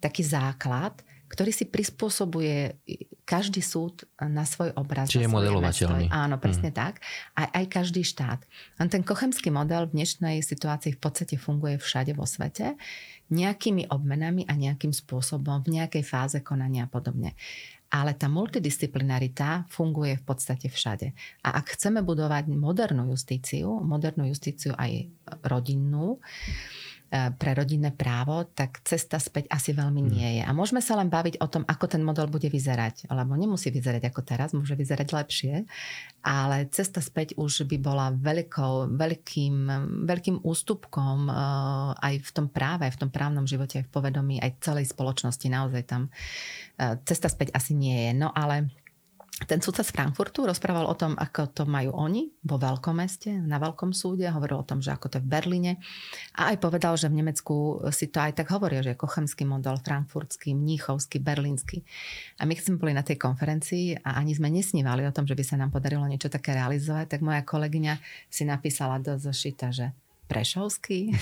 taký 0.01 0.23
základ, 0.25 0.97
ktorý 1.29 1.53
si 1.53 1.69
prispôsobuje 1.69 2.81
každý 3.29 3.61
súd 3.61 4.09
na 4.17 4.49
svoj 4.49 4.73
obraz. 4.75 5.13
Čiže 5.13 5.29
je 5.29 5.33
modelovateľný. 5.33 6.09
Áno, 6.09 6.41
presne 6.41 6.73
hmm. 6.73 6.79
tak. 6.81 7.05
Aj, 7.37 7.49
aj 7.53 7.65
každý 7.69 8.01
štát. 8.01 8.41
Len 8.81 8.89
ten 8.89 9.05
kochemský 9.05 9.53
model 9.53 9.87
v 9.89 10.01
dnešnej 10.01 10.41
situácii 10.41 10.97
v 10.97 11.01
podstate 11.01 11.37
funguje 11.37 11.77
všade 11.77 12.17
vo 12.17 12.25
svete 12.25 12.81
nejakými 13.29 13.93
obmenami 13.93 14.49
a 14.49 14.57
nejakým 14.57 14.97
spôsobom 14.97 15.61
v 15.61 15.77
nejakej 15.77 16.05
fáze 16.05 16.41
konania 16.41 16.89
a 16.89 16.91
podobne 16.91 17.37
ale 17.89 18.13
tá 18.13 18.29
multidisciplinarita 18.29 19.65
funguje 19.73 20.21
v 20.21 20.25
podstate 20.29 20.69
všade. 20.69 21.17
A 21.41 21.57
ak 21.57 21.73
chceme 21.73 22.05
budovať 22.05 22.53
modernú 22.53 23.09
justíciu, 23.09 23.81
modernú 23.81 24.29
justíciu 24.29 24.77
aj 24.77 25.09
rodinnú, 25.49 26.21
E, 26.21 26.88
pre 27.09 27.57
rodinné 27.57 27.89
právo, 27.89 28.45
tak 28.53 28.85
cesta 28.85 29.17
späť 29.17 29.49
asi 29.49 29.73
veľmi 29.73 30.03
hmm. 30.05 30.11
nie 30.13 30.29
je. 30.41 30.43
A 30.45 30.53
môžeme 30.53 30.85
sa 30.85 30.93
len 31.01 31.09
baviť 31.09 31.41
o 31.41 31.49
tom, 31.49 31.65
ako 31.65 31.89
ten 31.89 32.05
model 32.05 32.29
bude 32.29 32.53
vyzerať. 32.53 33.09
Lebo 33.09 33.33
nemusí 33.33 33.73
vyzerať 33.73 34.13
ako 34.13 34.21
teraz, 34.21 34.53
môže 34.53 34.77
vyzerať 34.77 35.09
lepšie, 35.17 35.55
ale 36.21 36.69
cesta 36.69 37.01
späť 37.01 37.33
už 37.41 37.65
by 37.65 37.77
bola 37.81 38.13
veľkou, 38.13 38.93
veľkým, 38.93 39.57
veľkým 40.05 40.45
ústupkom 40.45 41.29
e, 41.29 41.33
aj 41.97 42.15
v 42.21 42.31
tom 42.37 42.47
práve, 42.53 42.85
v 42.93 43.01
tom 43.01 43.09
právnom 43.09 43.49
živote, 43.49 43.81
aj 43.81 43.89
v 43.89 43.95
povedomí, 43.95 44.37
aj 44.45 44.61
celej 44.61 44.93
spoločnosti. 44.93 45.49
Naozaj 45.49 45.83
tam 45.89 46.13
e, 46.77 47.01
cesta 47.09 47.33
späť 47.33 47.57
asi 47.57 47.73
nie 47.73 47.97
je. 48.09 48.13
No 48.21 48.37
ale 48.37 48.69
ten 49.47 49.63
sudca 49.63 49.87
z 49.87 49.95
Frankfurtu 49.95 50.51
rozprával 50.51 50.91
o 50.91 50.99
tom, 50.99 51.15
ako 51.15 51.55
to 51.55 51.63
majú 51.63 51.95
oni 51.95 52.27
vo 52.43 52.59
veľkom 52.59 52.99
meste, 52.99 53.31
na 53.31 53.63
veľkom 53.63 53.95
súde. 53.95 54.27
Hovoril 54.27 54.59
o 54.59 54.67
tom, 54.67 54.83
že 54.83 54.91
ako 54.91 55.07
to 55.07 55.15
je 55.21 55.25
v 55.25 55.31
Berlíne. 55.31 55.73
A 56.35 56.51
aj 56.51 56.59
povedal, 56.59 56.99
že 56.99 57.07
v 57.07 57.23
Nemecku 57.23 57.87
si 57.95 58.11
to 58.11 58.19
aj 58.19 58.35
tak 58.35 58.51
hovoria, 58.51 58.83
že 58.83 58.99
je 58.99 58.99
kochemský 58.99 59.47
model, 59.47 59.79
frankfurtský, 59.79 60.59
mníchovský, 60.59 61.23
berlínsky. 61.23 61.87
A 62.43 62.51
my 62.51 62.59
keď 62.59 62.65
sme 62.67 62.83
boli 62.83 62.91
na 62.91 63.07
tej 63.07 63.15
konferencii 63.15 64.03
a 64.03 64.19
ani 64.19 64.35
sme 64.35 64.51
nesnívali 64.51 65.07
o 65.07 65.15
tom, 65.15 65.23
že 65.23 65.39
by 65.39 65.45
sa 65.47 65.55
nám 65.55 65.71
podarilo 65.71 66.03
niečo 66.11 66.27
také 66.27 66.59
realizovať, 66.59 67.07
tak 67.07 67.21
moja 67.23 67.47
kolegyňa 67.47 67.95
si 68.27 68.43
napísala 68.43 68.99
do 68.99 69.15
zošita, 69.15 69.71
že 69.71 69.95
Prešovský, 70.29 71.15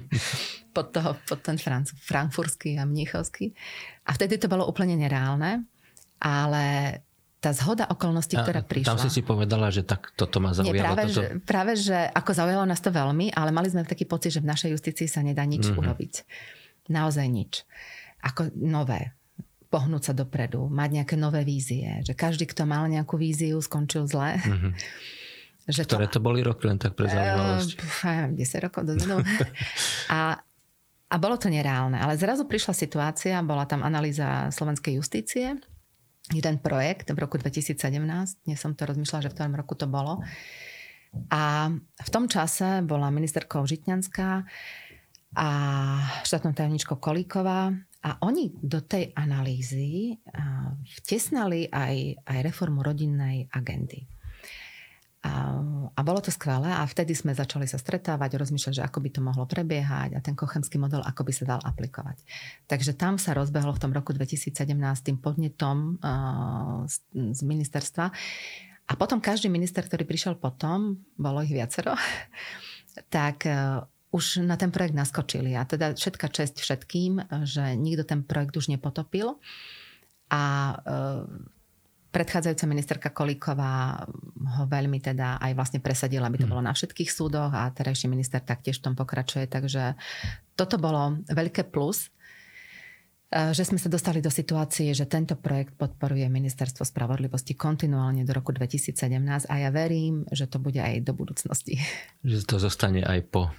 pod, 0.76 0.90
toho, 0.90 1.14
pod 1.28 1.38
ten 1.44 1.54
frankfurský 1.94 2.80
a 2.80 2.88
mníchovský. 2.88 3.54
A 4.08 4.16
vtedy 4.16 4.42
to 4.42 4.50
bolo 4.50 4.66
úplne 4.66 4.98
nereálne, 4.98 5.62
ale 6.18 6.98
tá 7.40 7.56
zhoda 7.56 7.88
okolností, 7.88 8.36
ktorá 8.36 8.60
prišla. 8.60 8.94
Tam 8.94 9.00
si 9.00 9.08
si 9.08 9.24
povedala, 9.24 9.72
že 9.72 9.80
tak 9.80 10.12
toto 10.12 10.44
ma 10.44 10.52
zaujalo. 10.52 10.76
Nie, 10.76 10.84
práve, 10.84 11.02
toto... 11.08 11.16
Že, 11.16 11.24
práve, 11.48 11.72
že 11.72 11.96
ako 12.12 12.30
zaujalo 12.36 12.64
nás 12.68 12.84
to 12.84 12.92
veľmi, 12.92 13.32
ale 13.32 13.48
mali 13.48 13.72
sme 13.72 13.88
taký 13.88 14.04
pocit, 14.04 14.36
že 14.36 14.44
v 14.44 14.52
našej 14.52 14.76
justícii 14.76 15.08
sa 15.08 15.24
nedá 15.24 15.40
nič 15.48 15.64
mm-hmm. 15.64 15.80
urobiť. 15.80 16.14
Naozaj 16.92 17.26
nič. 17.32 17.64
Ako 18.20 18.52
nové. 18.60 19.16
Pohnúť 19.72 20.12
sa 20.12 20.14
dopredu, 20.14 20.68
mať 20.68 21.00
nejaké 21.00 21.16
nové 21.16 21.40
vízie. 21.48 22.04
Že 22.04 22.12
každý, 22.12 22.44
kto 22.44 22.68
mal 22.68 22.84
nejakú 22.92 23.16
víziu, 23.16 23.56
skončil 23.56 24.04
zle. 24.04 24.36
Mm-hmm. 24.36 24.72
Že 25.70 25.86
Ktoré 25.86 26.10
to, 26.10 26.18
to 26.18 26.24
boli 26.24 26.42
roky, 26.42 26.66
len 26.66 26.82
tak 26.82 26.98
pre 26.98 27.06
zaujímavosť? 27.06 27.70
Uh, 28.02 28.34
10 28.34 28.66
rokov 28.66 28.82
dozadu. 28.90 29.22
a, 30.18 30.42
a 31.06 31.14
bolo 31.14 31.38
to 31.38 31.46
nereálne. 31.46 31.94
Ale 31.94 32.18
zrazu 32.18 32.42
prišla 32.42 32.74
situácia, 32.74 33.38
bola 33.46 33.70
tam 33.70 33.86
analýza 33.86 34.50
slovenskej 34.50 34.98
justície 34.98 35.62
jeden 36.30 36.62
projekt 36.62 37.10
v 37.10 37.18
roku 37.18 37.38
2017, 37.38 38.46
dnes 38.46 38.58
som 38.58 38.74
to 38.78 38.86
rozmýšľala, 38.86 39.24
že 39.26 39.30
v 39.30 39.34
ktorom 39.34 39.58
roku 39.58 39.74
to 39.74 39.90
bolo. 39.90 40.22
A 41.30 41.74
v 41.98 42.10
tom 42.10 42.30
čase 42.30 42.86
bola 42.86 43.10
ministerkou 43.10 43.66
Žitňanská 43.66 44.46
a 45.34 45.48
štátnou 46.22 46.54
tajomničkou 46.54 47.02
Kolíková 47.02 47.74
a 48.06 48.10
oni 48.22 48.54
do 48.62 48.78
tej 48.82 49.10
analýzy 49.18 50.14
vtesnali 51.02 51.66
aj, 51.66 52.26
aj 52.26 52.38
reformu 52.46 52.86
rodinnej 52.86 53.50
agendy. 53.50 54.06
A, 55.20 55.60
a 55.92 56.00
bolo 56.00 56.24
to 56.24 56.32
skvelé 56.32 56.72
a 56.72 56.80
vtedy 56.88 57.12
sme 57.12 57.36
začali 57.36 57.68
sa 57.68 57.76
stretávať, 57.76 58.40
rozmýšľať, 58.40 58.80
že 58.80 58.86
ako 58.88 59.04
by 59.04 59.10
to 59.12 59.20
mohlo 59.20 59.44
prebiehať 59.44 60.16
a 60.16 60.24
ten 60.24 60.32
kochemský 60.32 60.80
model, 60.80 61.04
ako 61.04 61.28
by 61.28 61.32
sa 61.36 61.44
dal 61.44 61.60
aplikovať. 61.60 62.24
Takže 62.64 62.96
tam 62.96 63.20
sa 63.20 63.36
rozbehlo 63.36 63.76
v 63.76 63.82
tom 63.84 63.92
roku 63.92 64.16
2017 64.16 64.56
tým 65.04 65.20
podnetom 65.20 66.00
uh, 66.00 66.88
z, 66.88 67.04
z 67.36 67.40
ministerstva. 67.44 68.08
A 68.90 68.92
potom 68.96 69.20
každý 69.20 69.52
minister, 69.52 69.84
ktorý 69.84 70.08
prišiel 70.08 70.40
potom, 70.40 71.04
bolo 71.20 71.44
ich 71.44 71.52
viacero, 71.52 71.94
tak 73.14 73.46
e, 73.46 73.86
už 74.10 74.42
na 74.42 74.58
ten 74.58 74.74
projekt 74.74 74.98
naskočili. 74.98 75.54
A 75.54 75.62
teda 75.62 75.94
všetka 75.94 76.26
česť 76.26 76.58
všetkým, 76.58 77.22
že 77.46 77.78
nikto 77.78 78.02
ten 78.02 78.26
projekt 78.26 78.58
už 78.58 78.66
nepotopil. 78.66 79.38
A 80.26 80.42
predchádzajúca 82.10 82.66
ministerka 82.66 83.08
Kolíková 83.14 84.02
ho 84.58 84.64
veľmi 84.66 84.98
teda 84.98 85.38
aj 85.38 85.52
vlastne 85.54 85.78
presadila, 85.78 86.26
aby 86.26 86.42
to 86.42 86.46
hmm. 86.46 86.54
bolo 86.58 86.62
na 86.66 86.74
všetkých 86.74 87.10
súdoch 87.10 87.54
a 87.54 87.70
terajší 87.70 88.10
minister 88.10 88.42
taktiež 88.42 88.82
v 88.82 88.90
tom 88.90 88.94
pokračuje. 88.98 89.46
Takže 89.46 89.94
toto 90.58 90.76
bolo 90.76 91.22
veľké 91.30 91.70
plus, 91.70 92.10
e, 93.30 93.54
že 93.54 93.62
sme 93.62 93.78
sa 93.78 93.86
dostali 93.86 94.18
do 94.18 94.28
situácie, 94.28 94.90
že 94.90 95.06
tento 95.06 95.38
projekt 95.38 95.78
podporuje 95.78 96.26
Ministerstvo 96.26 96.82
spravodlivosti 96.82 97.54
kontinuálne 97.54 98.26
do 98.26 98.34
roku 98.34 98.50
2017 98.50 99.46
a 99.46 99.54
ja 99.54 99.70
verím, 99.70 100.26
že 100.34 100.50
to 100.50 100.58
bude 100.58 100.82
aj 100.82 101.06
do 101.06 101.14
budúcnosti. 101.14 101.78
Že 102.26 102.38
to 102.44 102.56
zostane 102.58 103.06
aj 103.06 103.22
po 103.30 103.54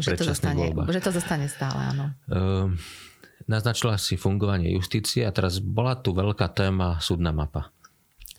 že 0.00 0.16
to 0.16 0.24
zostane, 0.24 0.72
voľbách. 0.72 0.88
Že 0.88 1.00
to 1.04 1.12
zostane 1.12 1.46
stále, 1.50 1.80
áno. 1.92 2.06
Uh, 2.30 2.72
Naznačila 3.48 3.96
si 3.96 4.20
fungovanie 4.20 4.72
justície 4.74 5.24
a 5.24 5.32
teraz 5.32 5.62
bola 5.62 5.96
tu 5.96 6.12
veľká 6.12 6.52
téma 6.52 7.00
súdna 7.00 7.32
mapa. 7.32 7.72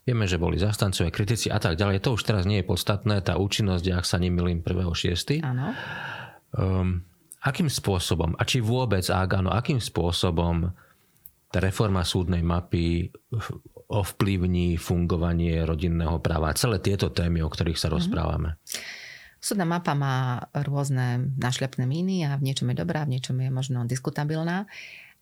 Vieme, 0.01 0.25
že 0.25 0.41
boli 0.41 0.57
zastancové 0.57 1.13
kritici 1.13 1.53
a 1.53 1.61
tak 1.61 1.77
ďalej. 1.77 2.01
To 2.05 2.17
už 2.17 2.25
teraz 2.25 2.49
nie 2.49 2.61
je 2.61 2.69
podstatné. 2.69 3.21
Tá 3.21 3.37
účinnosť, 3.37 3.85
ak 3.93 4.05
sa 4.05 4.17
nemýlim, 4.17 4.65
1.6. 4.65 5.45
Áno. 5.45 5.77
Um, 6.57 7.05
akým 7.45 7.69
spôsobom, 7.69 8.33
a 8.33 8.43
či 8.45 8.65
vôbec, 8.65 9.05
ak 9.05 9.29
áno, 9.37 9.53
akým 9.53 9.77
spôsobom 9.77 10.73
tá 11.51 11.59
reforma 11.59 12.01
súdnej 12.01 12.41
mapy 12.41 13.11
ovplyvní 13.91 14.79
fungovanie 14.79 15.67
rodinného 15.67 16.17
práva. 16.23 16.55
Celé 16.55 16.79
tieto 16.79 17.11
témy, 17.11 17.43
o 17.43 17.51
ktorých 17.51 17.77
sa 17.77 17.91
mhm. 17.91 17.93
rozprávame. 17.99 18.49
Súdna 19.41 19.65
mapa 19.65 19.97
má 19.97 20.45
rôzne 20.53 21.33
našľapné 21.41 21.89
míny 21.89 22.21
a 22.29 22.37
v 22.37 22.45
niečom 22.45 22.69
je 22.69 22.77
dobrá, 22.77 23.09
v 23.09 23.17
niečom 23.17 23.41
je 23.41 23.49
možno 23.49 23.89
diskutabilná. 23.89 24.69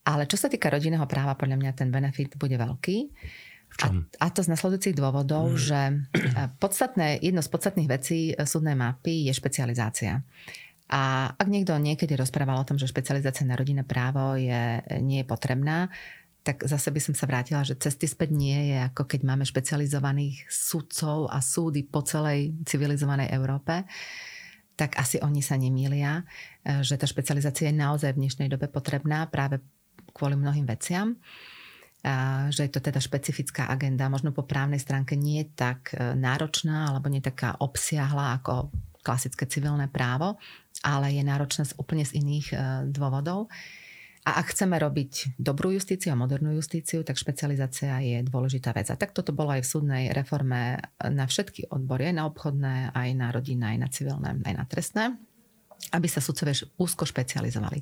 Ale 0.04 0.28
čo 0.28 0.36
sa 0.36 0.52
týka 0.52 0.68
rodinného 0.68 1.08
práva, 1.08 1.40
podľa 1.40 1.56
mňa 1.56 1.72
ten 1.72 1.88
benefit 1.88 2.36
bude 2.36 2.60
veľký. 2.60 2.98
A, 3.80 3.88
a 3.96 4.26
to 4.28 4.44
z 4.44 4.52
nasledujúcich 4.52 4.98
dôvodov, 4.98 5.56
mm. 5.56 5.60
že 5.62 5.82
e, 5.88 5.94
podstatné, 6.60 7.24
jedno 7.24 7.40
z 7.40 7.48
podstatných 7.48 7.88
vecí 7.88 8.36
súdnej 8.36 8.76
mapy 8.76 9.32
je 9.32 9.34
špecializácia. 9.34 10.20
A 10.90 11.32
ak 11.38 11.48
niekto 11.48 11.78
niekedy 11.78 12.18
rozprával 12.18 12.60
o 12.60 12.68
tom, 12.68 12.82
že 12.82 12.90
špecializácia 12.90 13.46
na 13.46 13.54
rodinné 13.54 13.86
právo 13.86 14.36
je, 14.36 14.84
nie 15.00 15.22
je 15.22 15.30
potrebná, 15.30 15.88
tak 16.50 16.66
zase 16.66 16.90
by 16.90 16.98
som 16.98 17.14
sa 17.14 17.30
vrátila, 17.30 17.62
že 17.62 17.78
cesty 17.78 18.10
späť 18.10 18.34
nie 18.34 18.74
je 18.74 18.90
ako 18.90 19.06
keď 19.06 19.22
máme 19.22 19.46
špecializovaných 19.46 20.50
sudcov 20.50 21.30
a 21.30 21.38
súdy 21.46 21.86
po 21.86 22.02
celej 22.02 22.58
civilizovanej 22.66 23.30
Európe 23.30 23.86
tak 24.80 24.96
asi 24.96 25.20
oni 25.20 25.44
sa 25.44 25.60
nemýlia, 25.60 26.24
e, 26.64 26.80
že 26.88 26.96
tá 26.96 27.04
špecializácia 27.04 27.68
je 27.68 27.76
naozaj 27.76 28.16
v 28.16 28.24
dnešnej 28.24 28.48
dobe 28.48 28.72
potrebná 28.72 29.28
práve 29.28 29.60
kvôli 30.16 30.40
mnohým 30.40 30.64
veciam. 30.64 31.20
A 32.00 32.48
že 32.48 32.64
je 32.64 32.72
to 32.72 32.80
teda 32.80 33.04
špecifická 33.04 33.68
agenda, 33.68 34.08
možno 34.08 34.32
po 34.32 34.48
právnej 34.48 34.80
stránke 34.80 35.20
nie 35.20 35.44
je 35.44 35.52
tak 35.52 35.92
e, 35.92 36.16
náročná 36.16 36.96
alebo 36.96 37.12
nie 37.12 37.20
taká 37.20 37.60
obsiahla 37.60 38.40
ako 38.40 38.72
klasické 39.04 39.44
civilné 39.52 39.92
právo, 39.92 40.40
ale 40.80 41.12
je 41.12 41.28
náročná 41.28 41.68
z 41.68 41.76
úplne 41.76 42.08
z 42.08 42.16
iných 42.16 42.48
e, 42.56 42.58
dôvodov. 42.88 43.52
A 44.28 44.44
ak 44.44 44.52
chceme 44.52 44.76
robiť 44.76 45.40
dobrú 45.40 45.72
justíciu 45.72 46.12
a 46.12 46.20
modernú 46.20 46.52
justíciu, 46.52 47.08
tak 47.08 47.16
špecializácia 47.16 48.04
je 48.04 48.20
dôležitá 48.28 48.76
vec. 48.76 48.92
A 48.92 49.00
tak 49.00 49.16
toto 49.16 49.32
bolo 49.32 49.56
aj 49.56 49.64
v 49.64 49.72
súdnej 49.72 50.04
reforme 50.12 50.76
na 51.00 51.26
všetky 51.26 51.72
odbory, 51.72 52.12
aj 52.12 52.16
na 52.20 52.28
obchodné, 52.28 52.76
aj 52.92 53.10
na 53.16 53.28
rodinné, 53.32 53.66
aj 53.76 53.80
na 53.80 53.90
civilné, 53.90 54.30
aj 54.44 54.56
na 54.56 54.66
trestné 54.68 55.06
aby 55.96 56.12
sa 56.12 56.20
sudcovia 56.20 56.52
úzko 56.76 57.08
špecializovali. 57.08 57.80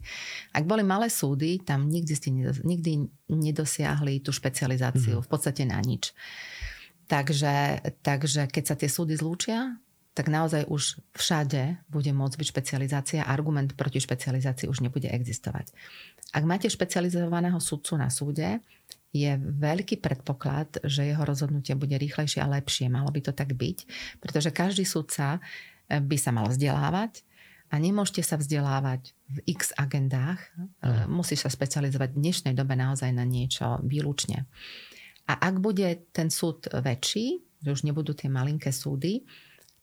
Ak 0.54 0.64
boli 0.70 0.86
malé 0.86 1.10
súdy, 1.10 1.58
tam 1.66 1.90
nikdy 1.90 2.14
ste 2.14 2.30
nikdy 2.62 3.10
nedosiahli 3.26 4.22
tú 4.22 4.30
špecializáciu, 4.30 5.20
mm. 5.20 5.24
v 5.26 5.30
podstate 5.30 5.66
na 5.66 5.82
nič. 5.82 6.14
Takže, 7.10 7.82
takže 8.06 8.52
keď 8.52 8.64
sa 8.64 8.76
tie 8.78 8.86
súdy 8.92 9.18
zlúčia, 9.18 9.80
tak 10.18 10.34
naozaj 10.34 10.66
už 10.66 10.98
všade 11.14 11.78
bude 11.94 12.10
môcť 12.10 12.42
byť 12.42 12.48
špecializácia. 12.50 13.22
Argument 13.22 13.78
proti 13.78 14.02
špecializácii 14.02 14.66
už 14.66 14.82
nebude 14.82 15.06
existovať. 15.06 15.70
Ak 16.36 16.44
máte 16.44 16.68
špecializovaného 16.68 17.60
sudcu 17.60 17.96
na 17.96 18.12
súde, 18.12 18.60
je 19.16 19.32
veľký 19.40 20.04
predpoklad, 20.04 20.84
že 20.84 21.08
jeho 21.08 21.24
rozhodnutie 21.24 21.74
bude 21.80 21.96
rýchlejšie 21.96 22.44
a 22.44 22.52
lepšie. 22.60 22.92
Malo 22.92 23.08
by 23.10 23.24
to 23.24 23.32
tak 23.32 23.56
byť, 23.56 23.78
pretože 24.20 24.52
každý 24.52 24.84
sudca 24.84 25.40
eh, 25.40 26.04
by 26.04 26.18
sa 26.20 26.36
mal 26.36 26.52
vzdelávať 26.52 27.24
a 27.68 27.76
nemôžete 27.80 28.24
sa 28.24 28.40
vzdelávať 28.40 29.12
v 29.28 29.38
x 29.60 29.76
agendách. 29.76 30.40
Mm. 30.56 31.12
Musíš 31.12 31.44
sa 31.44 31.52
specializovať 31.52 32.16
v 32.16 32.22
dnešnej 32.24 32.54
dobe 32.56 32.80
naozaj 32.80 33.12
na 33.12 33.28
niečo 33.28 33.84
výlučne. 33.84 34.48
A 35.28 35.36
ak 35.36 35.60
bude 35.60 36.08
ten 36.16 36.32
súd 36.32 36.72
väčší, 36.72 37.44
že 37.60 37.70
už 37.76 37.84
nebudú 37.84 38.16
tie 38.16 38.32
malinké 38.32 38.72
súdy, 38.72 39.28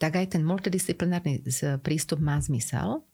tak 0.01 0.17
aj 0.17 0.33
ten 0.33 0.43
multidisciplinárny 0.43 1.45
prístup 1.85 2.25
má 2.25 2.41
zmysel, 2.41 3.05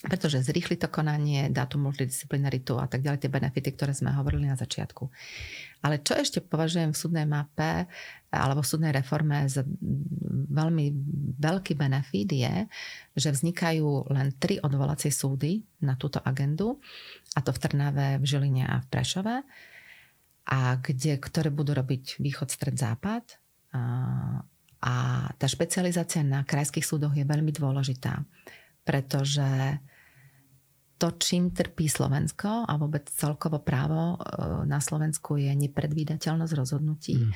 pretože 0.00 0.40
zrýchli 0.40 0.80
to 0.80 0.88
konanie, 0.88 1.52
dá 1.52 1.68
tú 1.68 1.76
multidisciplinaritu 1.76 2.80
a 2.80 2.88
tak 2.88 3.04
ďalej, 3.04 3.20
tie 3.20 3.32
benefity, 3.32 3.68
ktoré 3.76 3.92
sme 3.92 4.16
hovorili 4.16 4.48
na 4.48 4.56
začiatku. 4.56 5.12
Ale 5.84 6.00
čo 6.00 6.16
ešte 6.16 6.40
považujem 6.40 6.92
v 6.92 7.00
súdnej 7.00 7.26
mape 7.28 7.84
alebo 8.32 8.64
v 8.64 8.70
súdnej 8.70 8.92
reforme 8.96 9.44
za 9.44 9.60
veľmi 10.48 10.86
veľký 11.36 11.76
benefit 11.76 12.32
je, 12.32 12.54
že 13.12 13.28
vznikajú 13.32 14.08
len 14.08 14.32
tri 14.40 14.56
odvolacie 14.56 15.12
súdy 15.12 15.60
na 15.84 16.00
túto 16.00 16.20
agendu, 16.24 16.80
a 17.36 17.44
to 17.44 17.52
v 17.52 17.60
Trnave, 17.60 18.08
v 18.20 18.24
Žiline 18.24 18.64
a 18.64 18.80
v 18.80 18.86
Prešove, 18.88 19.36
a 20.50 20.58
kde, 20.80 21.20
ktoré 21.20 21.52
budú 21.52 21.76
robiť 21.76 22.18
východ, 22.18 22.48
stred, 22.48 22.74
západ. 22.74 23.38
A, 23.76 23.82
a 24.82 24.92
tá 25.36 25.46
špecializácia 25.46 26.24
na 26.24 26.42
krajských 26.42 26.82
súdoch 26.82 27.14
je 27.14 27.22
veľmi 27.22 27.52
dôležitá, 27.54 28.24
pretože 28.82 29.78
to, 31.00 31.16
čím 31.16 31.56
trpí 31.56 31.88
Slovensko 31.88 32.68
a 32.68 32.72
vôbec 32.76 33.08
celkovo 33.08 33.64
právo 33.64 34.20
e, 34.20 34.68
na 34.68 34.84
Slovensku 34.84 35.40
je 35.40 35.48
nepredvídateľnosť 35.56 36.52
rozhodnutí. 36.52 37.16
Mm. 37.16 37.32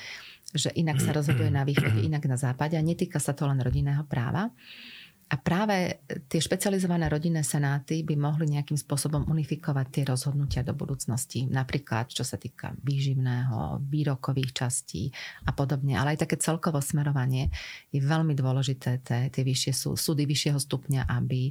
Že 0.53 0.71
inak 0.77 1.01
sa 1.01 1.17
rozhoduje 1.17 1.49
na 1.49 1.65
východe, 1.65 2.05
inak 2.13 2.29
na 2.29 2.37
západe 2.37 2.77
a 2.77 2.85
netýka 2.85 3.17
sa 3.17 3.33
to 3.33 3.49
len 3.49 3.65
rodinného 3.65 4.05
práva. 4.05 4.53
A 5.25 5.41
práve 5.41 6.05
tie 6.29 6.37
špecializované 6.37 7.09
rodinné 7.09 7.41
senáty 7.41 8.05
by 8.05 8.13
mohli 8.13 8.45
nejakým 8.45 8.77
spôsobom 8.77 9.25
unifikovať 9.25 9.87
tie 9.89 10.05
rozhodnutia 10.05 10.61
do 10.61 10.77
budúcnosti. 10.77 11.49
Napríklad, 11.49 12.13
čo 12.13 12.29
sa 12.29 12.37
týka 12.37 12.77
výživného, 12.85 13.81
výrokových 13.89 14.53
častí 14.53 15.09
a 15.49 15.57
podobne. 15.57 15.97
Ale 15.97 16.15
aj 16.15 16.29
také 16.29 16.37
celkovo 16.37 16.85
smerovanie 16.85 17.49
je 17.89 18.05
veľmi 18.05 18.37
dôležité. 18.37 19.01
Tie, 19.01 19.33
tie 19.33 19.43
vyššie 19.43 19.73
sú, 19.73 19.97
súdy 19.97 20.29
vyššieho 20.29 20.61
stupňa, 20.61 21.09
aby, 21.09 21.49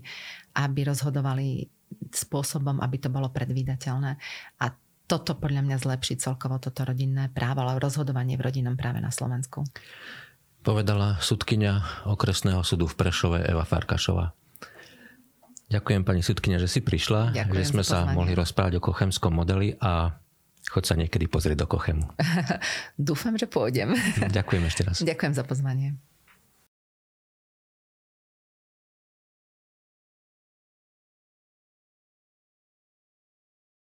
aby 0.61 0.79
rozhodovali 0.85 1.65
spôsobom, 2.11 2.81
aby 2.81 2.97
to 3.01 3.09
bolo 3.09 3.29
predvídateľné. 3.29 4.17
A 4.61 4.65
toto 5.07 5.35
podľa 5.35 5.61
mňa 5.67 5.77
zlepší 5.77 6.17
celkovo 6.17 6.57
toto 6.57 6.87
rodinné 6.87 7.29
právo, 7.29 7.61
ale 7.61 7.77
rozhodovanie 7.77 8.39
v 8.39 8.45
rodinnom 8.49 8.79
práve 8.79 9.03
na 9.03 9.11
Slovensku. 9.11 9.67
Povedala 10.63 11.19
sudkynia 11.19 11.83
okresného 12.07 12.63
súdu 12.63 12.87
v 12.87 12.95
Prešove 12.95 13.43
Eva 13.43 13.67
Farkašová. 13.67 14.31
Ďakujem 15.67 16.01
pani 16.07 16.21
sudkynia, 16.23 16.61
že 16.61 16.69
si 16.71 16.79
prišla, 16.79 17.33
Ďakujem 17.35 17.57
že 17.57 17.63
sme 17.65 17.83
sa 17.83 18.07
mohli 18.07 18.31
rozprávať 18.37 18.79
o 18.79 18.81
kochemskom 18.83 19.33
modeli 19.33 19.75
a 19.81 20.15
chod 20.69 20.85
sa 20.87 20.95
niekedy 20.95 21.27
pozrieť 21.27 21.65
do 21.65 21.67
Kochemu. 21.67 22.05
Dúfam, 23.09 23.35
že 23.35 23.49
pôjdem. 23.49 23.97
Ďakujem 24.37 24.63
ešte 24.69 24.81
raz. 24.85 24.95
Ďakujem 25.01 25.33
za 25.33 25.43
pozvanie. 25.43 25.99